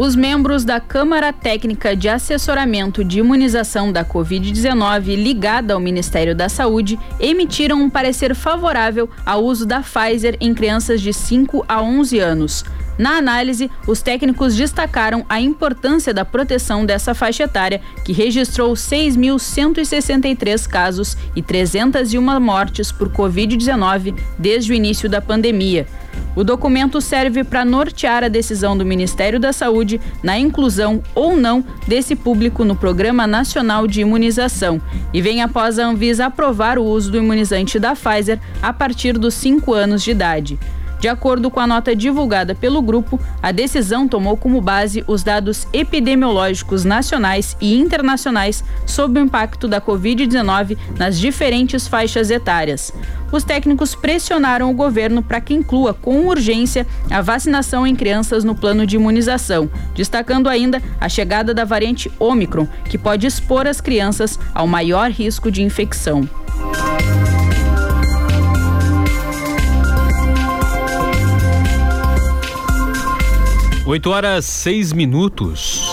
[0.01, 6.49] Os membros da Câmara Técnica de Assessoramento de Imunização da Covid-19, ligada ao Ministério da
[6.49, 12.19] Saúde, emitiram um parecer favorável ao uso da Pfizer em crianças de 5 a 11
[12.19, 12.65] anos.
[12.97, 20.67] Na análise, os técnicos destacaram a importância da proteção dessa faixa etária, que registrou 6.163
[20.67, 25.87] casos e 301 mortes por Covid-19 desde o início da pandemia.
[26.37, 31.64] O documento serve para nortear a decisão do Ministério da Saúde na inclusão ou não
[31.87, 34.81] desse público no Programa Nacional de Imunização
[35.12, 39.35] e vem após a Anvisa aprovar o uso do imunizante da Pfizer a partir dos
[39.35, 40.59] 5 anos de idade.
[41.01, 45.67] De acordo com a nota divulgada pelo grupo, a decisão tomou como base os dados
[45.73, 52.93] epidemiológicos nacionais e internacionais sobre o impacto da Covid-19 nas diferentes faixas etárias.
[53.33, 58.55] Os técnicos pressionaram o governo para que inclua com urgência a vacinação em crianças no
[58.55, 64.39] plano de imunização, destacando ainda a chegada da variante Omicron, que pode expor as crianças
[64.55, 66.29] ao maior risco de infecção.
[73.90, 75.92] 8 horas 6 minutos.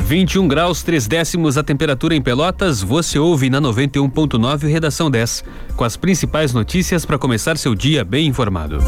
[0.00, 2.82] 21 graus 3 décimos a temperatura em Pelotas.
[2.82, 5.44] Você ouve na 91.9 Redação 10,
[5.76, 8.80] com as principais notícias para começar seu dia bem informado.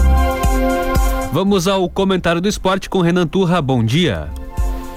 [1.33, 3.63] Vamos ao comentário do esporte com Renan Turra.
[3.63, 4.29] Bom dia.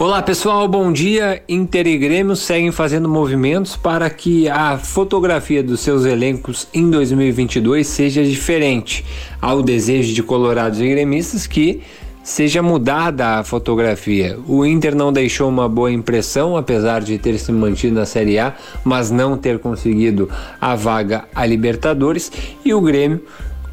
[0.03, 1.41] Olá pessoal, bom dia.
[1.47, 7.87] Inter e Grêmio seguem fazendo movimentos para que a fotografia dos seus elencos em 2022
[7.87, 9.05] seja diferente
[9.41, 11.81] ao desejo de colorados e gremistas que
[12.21, 14.37] seja mudada a fotografia.
[14.45, 18.55] O Inter não deixou uma boa impressão, apesar de ter se mantido na Série A,
[18.83, 22.29] mas não ter conseguido a vaga a Libertadores,
[22.65, 23.21] e o Grêmio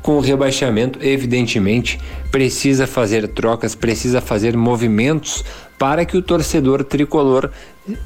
[0.02, 1.98] com o rebaixamento, evidentemente,
[2.30, 5.44] precisa fazer trocas, precisa fazer movimentos
[5.78, 7.50] para que o torcedor tricolor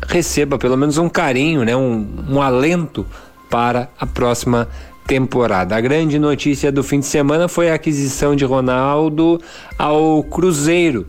[0.07, 3.07] receba pelo menos um carinho, né, um, um alento
[3.50, 4.68] para a próxima
[5.07, 5.76] temporada.
[5.76, 9.40] A grande notícia do fim de semana foi a aquisição de Ronaldo
[9.78, 11.07] ao Cruzeiro.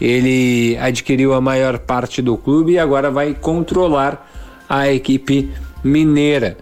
[0.00, 4.30] Ele adquiriu a maior parte do clube e agora vai controlar
[4.68, 5.50] a equipe
[5.82, 6.58] mineira.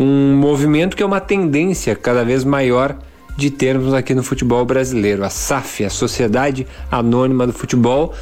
[0.00, 2.96] Um movimento que é uma tendência cada vez maior
[3.36, 5.22] de termos aqui no futebol brasileiro.
[5.22, 8.14] A SAF, a Sociedade Anônima do Futebol,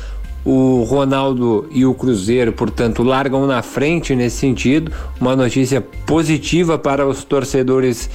[0.44, 4.90] O Ronaldo e o Cruzeiro, portanto, largam na frente nesse sentido.
[5.20, 8.10] Uma notícia positiva para os torcedores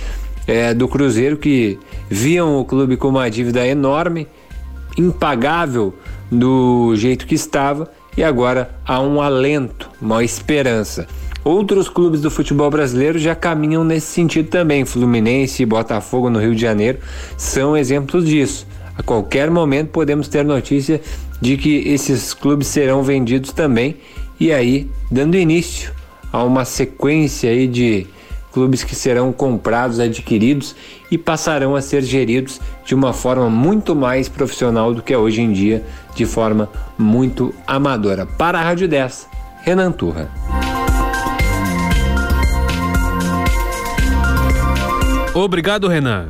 [0.46, 4.28] é, do Cruzeiro que viam o clube com uma dívida enorme,
[4.98, 5.94] impagável
[6.30, 11.08] do jeito que estava, e agora há um alento, uma esperança.
[11.44, 14.86] Outros clubes do futebol brasileiro já caminham nesse sentido também.
[14.86, 17.00] Fluminense e Botafogo no Rio de Janeiro
[17.38, 18.66] são exemplos disso.
[18.98, 21.02] A qualquer momento podemos ter notícia
[21.42, 23.98] de que esses clubes serão vendidos também
[24.40, 25.92] e aí dando início
[26.32, 28.08] a uma sequência aí de
[28.54, 30.76] clubes que serão comprados, adquiridos
[31.12, 35.42] e passarão a ser geridos de uma forma muito mais profissional do que é hoje
[35.42, 35.84] em dia,
[36.16, 38.26] de forma muito amadora.
[38.26, 39.28] Para a Rádio 10,
[39.64, 40.63] Renan Turra.
[45.34, 46.30] Obrigado, Renan.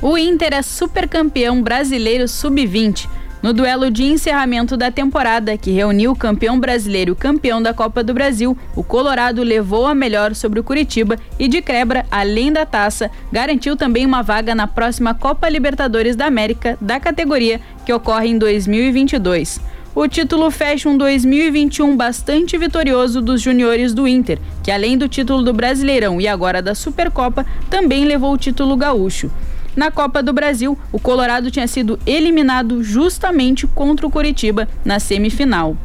[0.00, 3.08] O Inter é supercampeão brasileiro sub-20
[3.40, 8.02] no duelo de encerramento da temporada, que reuniu o campeão brasileiro e campeão da Copa
[8.02, 12.66] do Brasil, o Colorado levou a melhor sobre o Curitiba e de quebra, além da
[12.66, 18.28] taça, garantiu também uma vaga na próxima Copa Libertadores da América da categoria, que ocorre
[18.28, 19.60] em 2022.
[19.94, 25.42] O título fecha um 2021 bastante vitorioso dos juniores do Inter, que além do título
[25.42, 29.30] do Brasileirão e agora da Supercopa, também levou o título gaúcho.
[29.74, 35.76] Na Copa do Brasil, o Colorado tinha sido eliminado justamente contra o Curitiba na semifinal.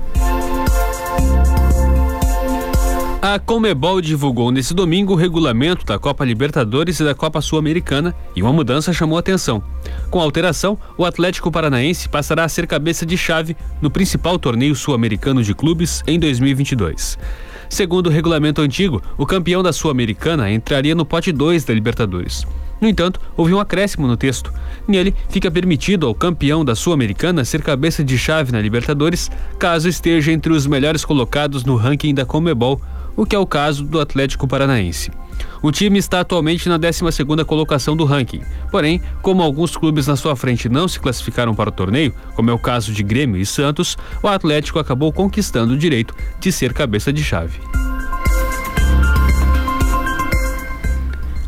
[3.25, 8.43] A Comebol divulgou nesse domingo o regulamento da Copa Libertadores e da Copa Sul-Americana e
[8.43, 9.63] uma mudança chamou atenção.
[10.09, 14.75] Com a alteração, o Atlético Paranaense passará a ser cabeça de chave no principal torneio
[14.75, 17.17] sul-americano de clubes em 2022.
[17.69, 22.45] Segundo o regulamento antigo, o campeão da Sul-Americana entraria no pote 2 da Libertadores.
[22.83, 24.51] No entanto, houve um acréscimo no texto.
[24.85, 30.33] Nele, fica permitido ao campeão da Sul-Americana ser cabeça de chave na Libertadores, caso esteja
[30.33, 32.81] entre os melhores colocados no ranking da Comebol
[33.15, 35.11] o que é o caso do Atlético Paranaense.
[35.61, 38.41] O time está atualmente na 12ª colocação do ranking.
[38.69, 42.53] Porém, como alguns clubes na sua frente não se classificaram para o torneio, como é
[42.53, 47.13] o caso de Grêmio e Santos, o Atlético acabou conquistando o direito de ser cabeça
[47.13, 47.61] de chave.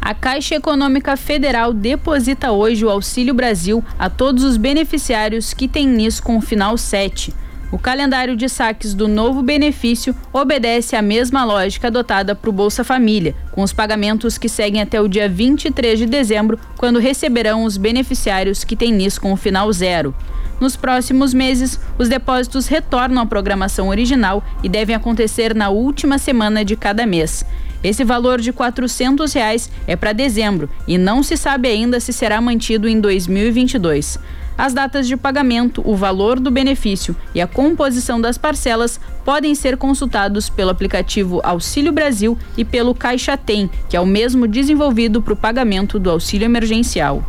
[0.05, 5.87] A Caixa Econômica Federal deposita hoje o Auxílio Brasil a todos os beneficiários que têm
[5.87, 7.33] NIS com o final 7.
[7.71, 12.83] O calendário de saques do novo benefício obedece à mesma lógica adotada para o Bolsa
[12.83, 17.75] Família, com os pagamentos que seguem até o dia 23 de dezembro, quando receberão os
[17.75, 20.13] beneficiários que têm NIS com o final zero.
[20.61, 26.63] Nos próximos meses, os depósitos retornam à programação original e devem acontecer na última semana
[26.63, 27.43] de cada mês.
[27.85, 32.41] Esse valor de 400 reais é para dezembro e não se sabe ainda se será
[32.41, 34.17] mantido em 2022.
[34.57, 39.77] As datas de pagamento, o valor do benefício e a composição das parcelas podem ser
[39.77, 45.33] consultados pelo aplicativo Auxílio Brasil e pelo Caixa Tem, que é o mesmo desenvolvido para
[45.33, 47.23] o pagamento do auxílio emergencial.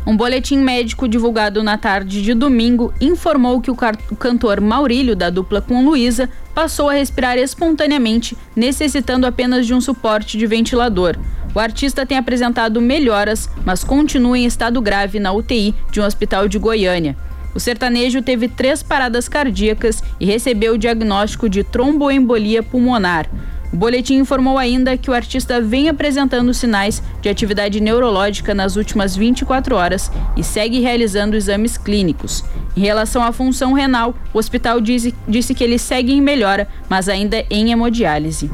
[0.04, 5.62] Um boletim médico divulgado na tarde de domingo informou que o, cantor Maurílio, da dupla
[5.62, 11.18] com Luísa, passou a respirar espontaneamente, necessitando apenas de um suporte de ventilador.
[11.54, 16.48] O artista tem apresentado melhoras, mas continua em estado grave na UTI de um hospital
[16.48, 17.16] de Goiânia.
[17.58, 23.28] O sertanejo teve três paradas cardíacas e recebeu o diagnóstico de tromboembolia pulmonar.
[23.74, 29.16] O boletim informou ainda que o artista vem apresentando sinais de atividade neurológica nas últimas
[29.16, 32.44] 24 horas e segue realizando exames clínicos.
[32.76, 37.10] Em relação à função renal, o hospital disse, disse que ele segue em melhora, mas
[37.10, 38.52] ainda em hemodiálise.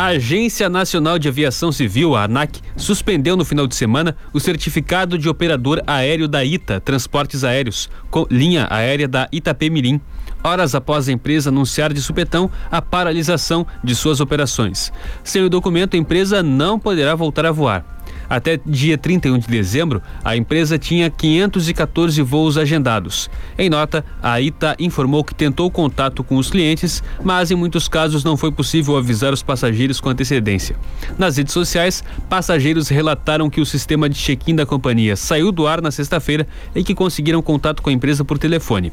[0.00, 5.18] A Agência Nacional de Aviação Civil, a ANAC, suspendeu no final de semana o certificado
[5.18, 7.90] de operador aéreo da ITA Transportes Aéreos,
[8.30, 10.00] linha aérea da Itapemirim,
[10.42, 14.90] horas após a empresa anunciar de supetão a paralisação de suas operações.
[15.22, 17.99] Sem o documento, a empresa não poderá voltar a voar.
[18.30, 23.28] Até dia 31 de dezembro, a empresa tinha 514 voos agendados.
[23.58, 28.22] Em nota, a ITA informou que tentou contato com os clientes, mas em muitos casos
[28.22, 30.76] não foi possível avisar os passageiros com antecedência.
[31.18, 35.82] Nas redes sociais, passageiros relataram que o sistema de check-in da companhia saiu do ar
[35.82, 38.92] na sexta-feira e que conseguiram contato com a empresa por telefone.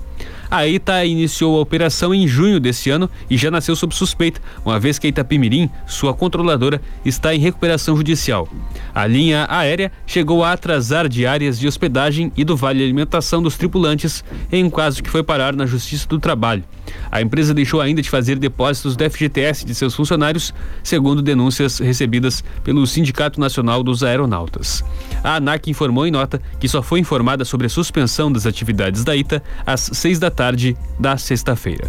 [0.50, 4.80] A ITA iniciou a operação em junho desse ano e já nasceu sob suspeita, uma
[4.80, 8.48] vez que a Itapimirim, sua controladora, está em recuperação judicial.
[8.96, 14.24] A linha aérea chegou a atrasar diárias de hospedagem e do vale alimentação dos tripulantes
[14.52, 16.64] em um caso que foi parar na Justiça do Trabalho.
[17.12, 20.54] A empresa deixou ainda de fazer depósitos do FGTS de seus funcionários,
[20.84, 24.84] segundo denúncias recebidas pelo Sindicato Nacional dos Aeronautas.
[25.24, 29.16] A ANAC informou em nota que só foi informada sobre a suspensão das atividades da
[29.16, 31.88] ITA às seis da tarde da sexta-feira.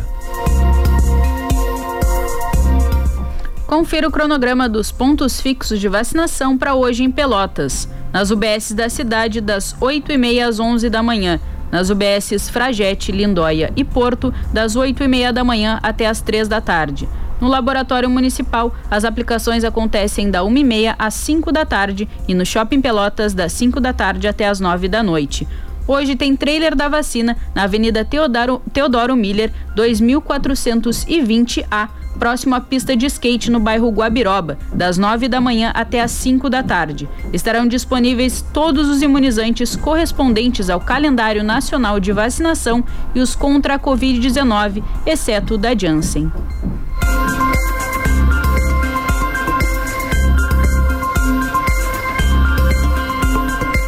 [3.69, 7.87] Confira o cronograma dos pontos fixos de vacinação para hoje em Pelotas.
[8.11, 11.39] Nas UBSs da cidade, das 8h30 às 11 da manhã.
[11.71, 17.07] Nas UBSs Fragete, Lindóia e Porto, das 8h30 da manhã até as 3 da tarde.
[17.39, 22.81] No Laboratório Municipal, as aplicações acontecem da 1h30 às 5 da tarde e no Shopping
[22.81, 25.47] Pelotas, das 5 da tarde até as 9 da noite.
[25.89, 33.07] Hoje tem trailer da vacina na Avenida Teodoro, Teodoro Miller, 2420A, próximo à pista de
[33.07, 37.09] skate no bairro Guabiroba, das 9 da manhã até as 5 da tarde.
[37.32, 42.84] Estarão disponíveis todos os imunizantes correspondentes ao calendário nacional de vacinação
[43.14, 46.30] e os contra a Covid-19, exceto o da Janssen.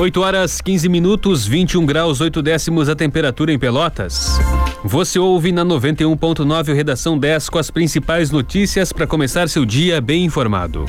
[0.01, 4.41] 8 horas 15 minutos, 21 graus, 8 décimos a temperatura em Pelotas.
[4.83, 10.25] Você ouve na 91.9 Redação 10 com as principais notícias para começar seu dia bem
[10.25, 10.87] informado.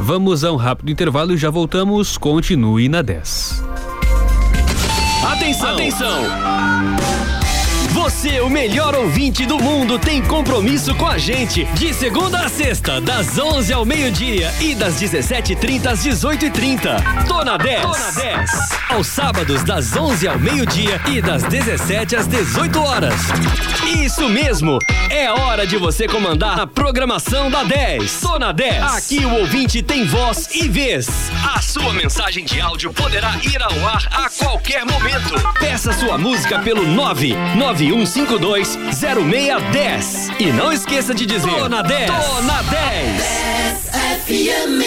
[0.00, 2.16] Vamos a um rápido intervalo e já voltamos.
[2.16, 3.62] Continue na 10.
[5.30, 5.74] Atenção!
[5.74, 7.03] Atenção!
[8.24, 11.66] Você, o melhor ouvinte do mundo, tem compromisso com a gente.
[11.74, 17.26] De segunda a sexta, das 11 ao meio-dia e das 17h30 às 18h30.
[17.28, 17.82] Tô na 10.
[17.82, 18.50] Tô na 10.
[18.88, 23.14] Aos sábados, das 11 ao meio-dia e das 17 às 18 horas.
[24.02, 24.78] Isso mesmo.
[25.10, 28.20] É hora de você comandar a programação da 10.
[28.22, 28.82] Tô na 10.
[28.84, 31.08] Aqui o ouvinte tem voz e vez.
[31.54, 35.34] A sua mensagem de áudio poderá ir ao ar a qualquer momento.
[35.60, 40.40] Peça sua música pelo 991 91520610.
[40.40, 42.10] E não esqueça de dizer: Tô na 10.
[42.10, 43.22] Tô na 10.
[43.22, 43.90] 10
[44.24, 44.80] FM.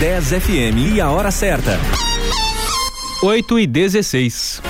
[0.00, 1.78] 10 FM e a hora certa.
[3.22, 4.60] 8 e 16.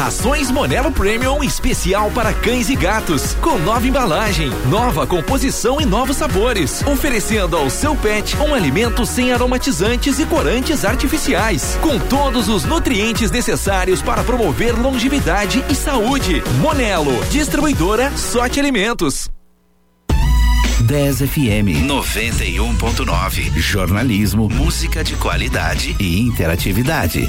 [0.00, 6.16] Rações Monelo Premium especial para cães e gatos, com nova embalagem, nova composição e novos
[6.16, 12.64] sabores, oferecendo ao seu pet um alimento sem aromatizantes e corantes artificiais, com todos os
[12.64, 16.42] nutrientes necessários para promover longevidade e saúde.
[16.62, 19.28] Monelo, distribuidora Sorte Alimentos.
[20.80, 23.52] 10 FM 91.9.
[23.58, 27.28] Jornalismo, música de qualidade e interatividade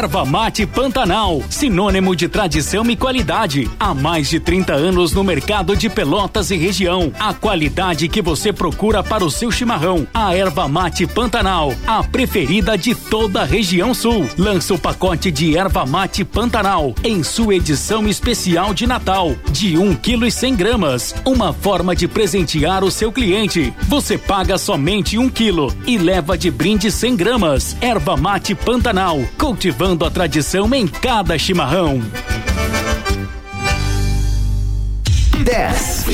[0.00, 3.70] Erva Mate Pantanal, sinônimo de tradição e qualidade.
[3.78, 7.12] Há mais de 30 anos no mercado de Pelotas e região.
[7.18, 10.08] A qualidade que você procura para o seu chimarrão.
[10.14, 14.26] A Erva Mate Pantanal, a preferida de toda a região sul.
[14.38, 19.96] Lança o pacote de Erva Mate Pantanal em sua edição especial de Natal, de 1
[19.96, 21.14] kg e 100 gramas.
[21.26, 23.70] Uma forma de presentear o seu cliente.
[23.82, 27.76] Você paga somente um quilo e leva de brinde 100 gramas.
[27.82, 32.02] Erva Mate Pantanal, cultivando a tradição em cada chimarrão.
[35.44, 36.04] 10.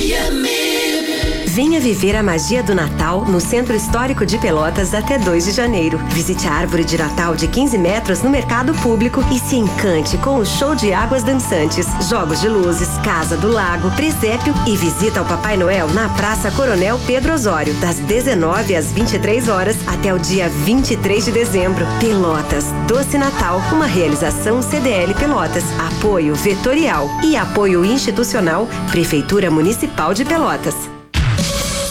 [1.57, 5.97] Venha viver a magia do Natal no Centro Histórico de Pelotas até 2 de janeiro.
[6.11, 10.37] Visite a árvore de Natal de 15 metros no mercado público e se encante com
[10.37, 15.25] o show de águas dançantes, jogos de luzes, Casa do Lago, presépio e visita ao
[15.25, 20.51] Papai Noel na Praça Coronel Pedro Osório, das 19 às 23 horas até o dia
[20.51, 21.87] 23 de dezembro.
[21.99, 30.23] Pelotas, Doce Natal, uma realização CDL Pelotas, apoio vetorial e apoio institucional Prefeitura Municipal de
[30.23, 30.96] Pelotas.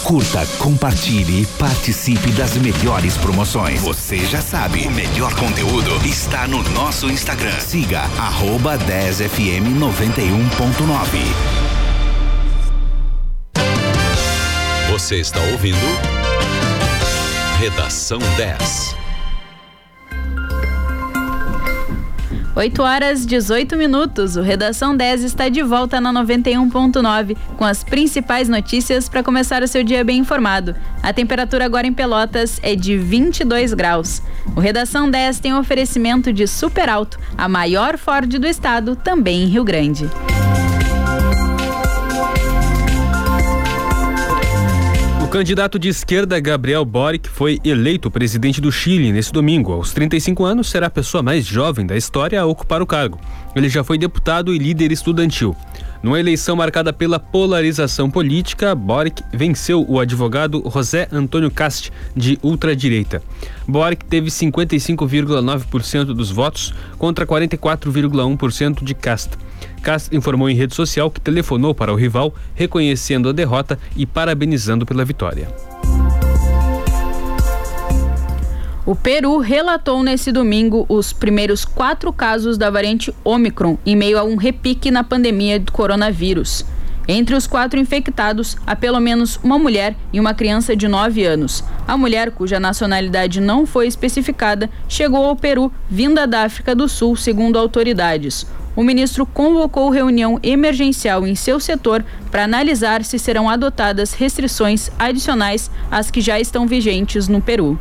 [0.05, 3.81] Curta, compartilhe e participe das melhores promoções.
[3.81, 7.59] Você já sabe, o melhor conteúdo está no nosso Instagram.
[7.59, 11.17] Siga arroba 10fm 91.9.
[14.91, 15.75] Você está ouvindo
[17.57, 18.94] Redação 10.
[22.55, 24.37] 8 horas 18 minutos.
[24.37, 29.67] O Redação 10 está de volta na 91.9 com as principais notícias para começar o
[29.67, 30.73] seu dia bem informado.
[31.03, 34.21] A temperatura agora em Pelotas é de 22 graus.
[34.55, 39.43] O Redação 10 tem um oferecimento de Super Alto, a maior Ford do estado, também
[39.43, 40.09] em Rio Grande.
[45.35, 49.73] Candidato de esquerda Gabriel Boric foi eleito presidente do Chile nesse domingo.
[49.73, 53.19] Aos 35 anos, será a pessoa mais jovem da história a ocupar o cargo.
[53.53, 55.53] Ele já foi deputado e líder estudantil.
[56.05, 63.23] Numa eleição marcada pela polarização política, Boric venceu o advogado José Antônio Cast, de ultradireita.
[63.67, 69.31] Boric teve 55,9% dos votos contra 44,1% de Cast.
[69.81, 74.85] Cast informou em rede social que telefonou para o rival, reconhecendo a derrota e parabenizando
[74.85, 75.47] pela vitória.
[78.87, 84.23] O Peru relatou nesse domingo os primeiros quatro casos da variante Omicron em meio a
[84.23, 86.63] um repique na pandemia do coronavírus.
[87.07, 91.63] Entre os quatro infectados, há pelo menos uma mulher e uma criança de 9 anos.
[91.87, 97.15] A mulher, cuja nacionalidade não foi especificada, chegou ao Peru vinda da África do Sul,
[97.15, 98.45] segundo autoridades.
[98.75, 105.71] O ministro convocou reunião emergencial em seu setor para analisar se serão adotadas restrições adicionais
[105.89, 107.79] às que já estão vigentes no Peru.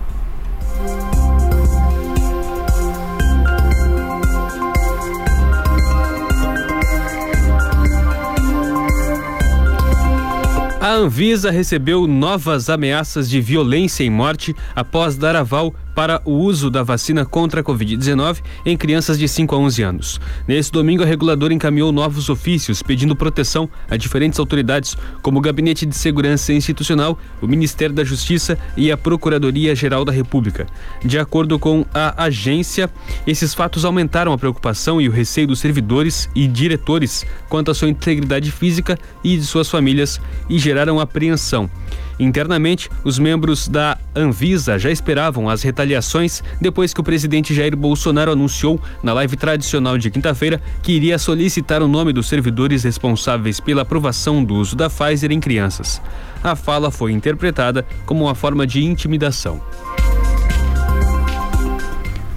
[10.85, 16.71] A Anvisa recebeu novas ameaças de violência e morte após dar aval para o uso
[16.71, 20.21] da vacina contra a Covid-19 em crianças de 5 a 11 anos.
[20.47, 25.87] Nesse domingo, a reguladora encaminhou novos ofícios pedindo proteção a diferentes autoridades, como o Gabinete
[25.87, 30.67] de Segurança Institucional, o Ministério da Justiça e a Procuradoria-Geral da República.
[31.05, 32.91] De acordo com a agência,
[33.27, 37.89] esses fatos aumentaram a preocupação e o receio dos servidores e diretores quanto à sua
[37.89, 41.71] integridade física e de suas famílias e geraram apreensão.
[42.19, 48.33] Internamente, os membros da Anvisa já esperavam as retaliações depois que o presidente Jair Bolsonaro
[48.33, 53.83] anunciou na live tradicional de quinta-feira que iria solicitar o nome dos servidores responsáveis pela
[53.83, 56.01] aprovação do uso da Pfizer em crianças.
[56.43, 59.61] A fala foi interpretada como uma forma de intimidação.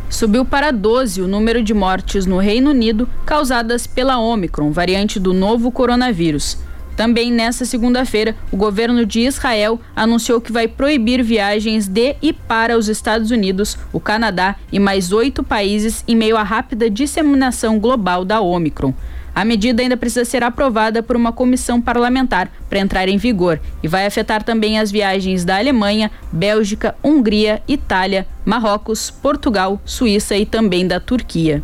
[0.10, 5.34] Subiu para 12 o número de mortes no Reino Unido causadas pela Omicron, variante do
[5.34, 6.58] novo coronavírus.
[6.98, 12.76] Também nesta segunda-feira, o governo de Israel anunciou que vai proibir viagens de e para
[12.76, 18.26] os Estados Unidos, o Canadá e mais oito países em meio à rápida disseminação global
[18.26, 18.96] da Omicron.
[19.36, 23.88] A medida ainda precisa ser aprovada por uma comissão parlamentar para entrar em vigor e
[23.88, 30.88] vai afetar também as viagens da Alemanha, Bélgica, Hungria, Itália, Marrocos, Portugal, Suíça e também
[30.88, 31.64] da Turquia.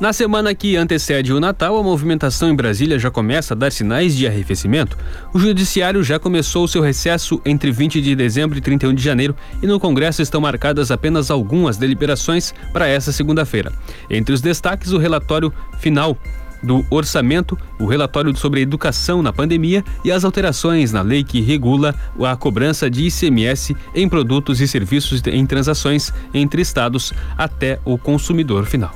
[0.00, 4.16] Na semana que antecede o Natal, a movimentação em Brasília já começa a dar sinais
[4.16, 4.96] de arrefecimento.
[5.30, 9.66] O Judiciário já começou seu recesso entre 20 de dezembro e 31 de janeiro e
[9.66, 13.74] no Congresso estão marcadas apenas algumas deliberações para essa segunda-feira.
[14.08, 16.16] Entre os destaques, o relatório final
[16.62, 21.42] do orçamento, o relatório sobre a educação na pandemia e as alterações na lei que
[21.42, 21.94] regula
[22.24, 28.64] a cobrança de ICMS em produtos e serviços em transações entre estados até o consumidor
[28.64, 28.94] final.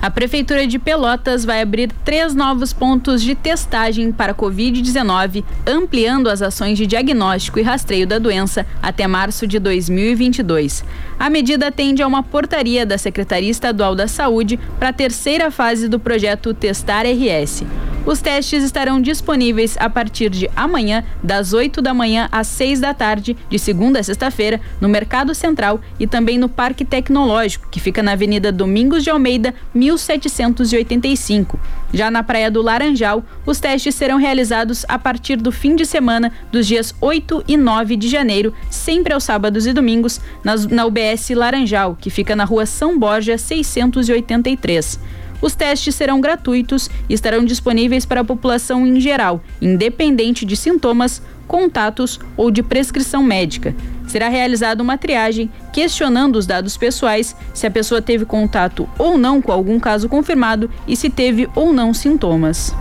[0.00, 6.42] A Prefeitura de Pelotas vai abrir três novos pontos de testagem para Covid-19, ampliando as
[6.42, 10.84] ações de diagnóstico e rastreio da doença até março de 2022.
[11.18, 15.88] A medida atende a uma portaria da Secretaria Estadual da Saúde para a terceira fase
[15.88, 17.64] do projeto Testar RS.
[18.06, 22.94] Os testes estarão disponíveis a partir de amanhã, das 8 da manhã às 6 da
[22.94, 28.04] tarde, de segunda a sexta-feira, no Mercado Central e também no Parque Tecnológico, que fica
[28.04, 29.52] na Avenida Domingos de Almeida,
[29.86, 31.58] 1785.
[31.92, 36.32] Já na Praia do Laranjal, os testes serão realizados a partir do fim de semana
[36.50, 41.30] dos dias 8 e 9 de janeiro, sempre aos sábados e domingos, nas, na UBS
[41.30, 44.98] Laranjal, que fica na rua São Borja 683.
[45.40, 51.22] Os testes serão gratuitos e estarão disponíveis para a população em geral, independente de sintomas,
[51.46, 53.74] contatos ou de prescrição médica.
[54.16, 59.42] Será realizada uma triagem questionando os dados pessoais, se a pessoa teve contato ou não
[59.42, 62.74] com algum caso confirmado e se teve ou não sintomas.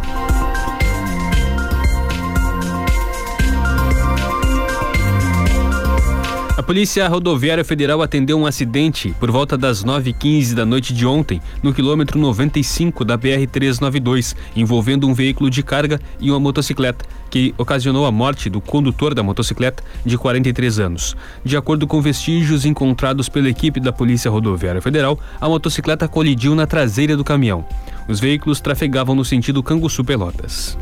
[6.66, 11.72] Polícia Rodoviária Federal atendeu um acidente por volta das 9h15 da noite de ontem, no
[11.72, 18.12] quilômetro 95 da BR-392, envolvendo um veículo de carga e uma motocicleta, que ocasionou a
[18.12, 21.16] morte do condutor da motocicleta, de 43 anos.
[21.44, 26.66] De acordo com vestígios encontrados pela equipe da Polícia Rodoviária Federal, a motocicleta colidiu na
[26.66, 27.64] traseira do caminhão.
[28.08, 30.76] Os veículos trafegavam no sentido Canguçu-Pelotas.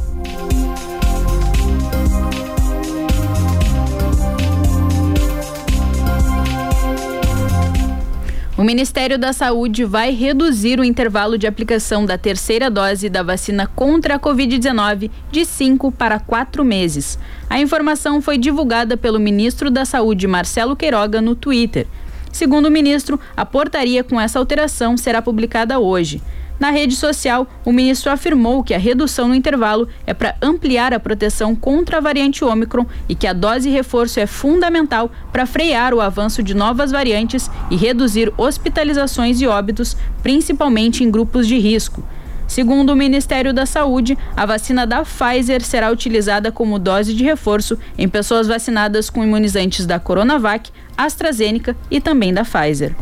[8.63, 13.67] O Ministério da Saúde vai reduzir o intervalo de aplicação da terceira dose da vacina
[13.67, 17.19] contra a Covid-19 de 5 para 4 meses.
[17.49, 21.87] A informação foi divulgada pelo ministro da Saúde, Marcelo Queiroga, no Twitter.
[22.31, 26.21] Segundo o ministro, a portaria com essa alteração será publicada hoje.
[26.63, 30.99] Na rede social, o ministro afirmou que a redução no intervalo é para ampliar a
[30.99, 35.99] proteção contra a variante Ômicron e que a dose reforço é fundamental para frear o
[35.99, 42.01] avanço de novas variantes e reduzir hospitalizações e óbitos, principalmente em grupos de risco.
[42.47, 47.77] Segundo o Ministério da Saúde, a vacina da Pfizer será utilizada como dose de reforço
[47.97, 52.95] em pessoas vacinadas com imunizantes da Coronavac, AstraZeneca e também da Pfizer.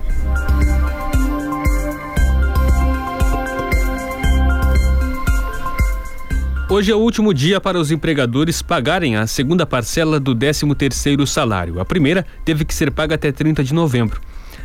[6.72, 11.82] Hoje é o último dia para os empregadores pagarem a segunda parcela do 13º salário.
[11.82, 14.22] A primeira teve que ser paga até 30 de novembro.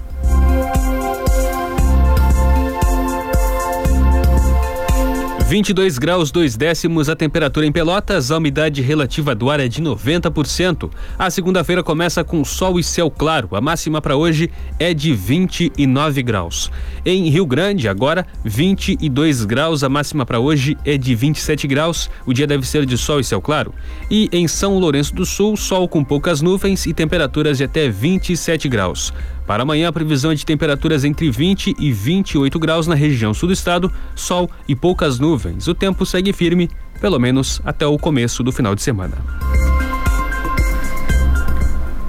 [5.48, 9.80] 22 graus 2 décimos a temperatura em Pelotas, a umidade relativa do ar é de
[9.80, 10.90] 90%.
[11.16, 13.50] A segunda-feira começa com sol e céu claro.
[13.52, 16.68] A máxima para hoje é de 29 graus.
[17.04, 22.10] Em Rio Grande, agora 22 graus, a máxima para hoje é de 27 graus.
[22.26, 23.72] O dia deve ser de sol e céu claro.
[24.10, 28.68] E em São Lourenço do Sul, sol com poucas nuvens e temperaturas de até 27
[28.68, 29.12] graus.
[29.46, 33.46] Para amanhã, a previsão é de temperaturas entre 20 e 28 graus na região sul
[33.46, 35.68] do estado, sol e poucas nuvens.
[35.68, 36.68] O tempo segue firme,
[37.00, 39.14] pelo menos até o começo do final de semana.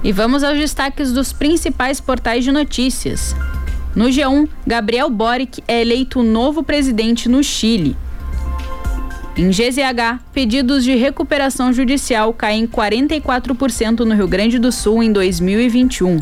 [0.02, 3.36] E vamos aos destaques dos principais portais de notícias.
[3.94, 7.96] No G1, Gabriel Boric é eleito novo presidente no Chile.
[9.36, 16.20] Em GZH, pedidos de recuperação judicial caem 44% no Rio Grande do Sul em 2021.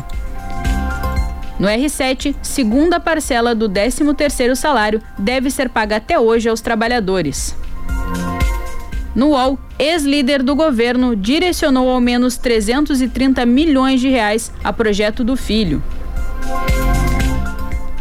[1.59, 7.55] No R7, segunda parcela do 13º salário deve ser paga até hoje aos trabalhadores.
[9.15, 15.35] No UOL, ex-líder do governo direcionou ao menos 330 milhões de reais a projeto do
[15.35, 15.81] filho.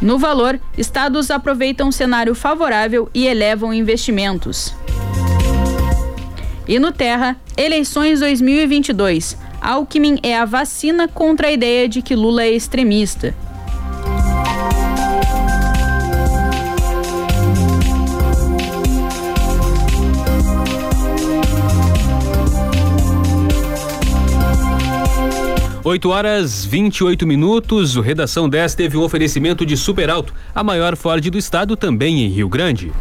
[0.02, 4.74] No valor, estados aproveitam um cenário favorável e elevam investimentos.
[6.68, 9.38] E no Terra, eleições 2022.
[9.62, 13.34] Alckmin é a vacina contra a ideia de que Lula é extremista.
[25.86, 27.94] 8 horas 28 minutos.
[27.94, 32.24] O Redação 10 teve um oferecimento de Super Alto, a maior Ford do estado, também
[32.24, 32.92] em Rio Grande.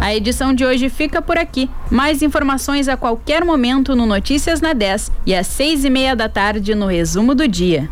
[0.00, 1.68] A edição de hoje fica por aqui.
[1.90, 6.30] Mais informações a qualquer momento no Notícias na 10 e às seis e meia da
[6.30, 7.90] tarde no Resumo do Dia.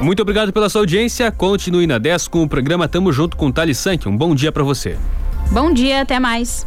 [0.00, 1.30] Muito obrigado pela sua audiência.
[1.30, 4.08] Continue na 10 com o programa Tamo Junto com Thales Sank.
[4.08, 4.98] Um bom dia para você.
[5.52, 6.66] Bom dia, até mais.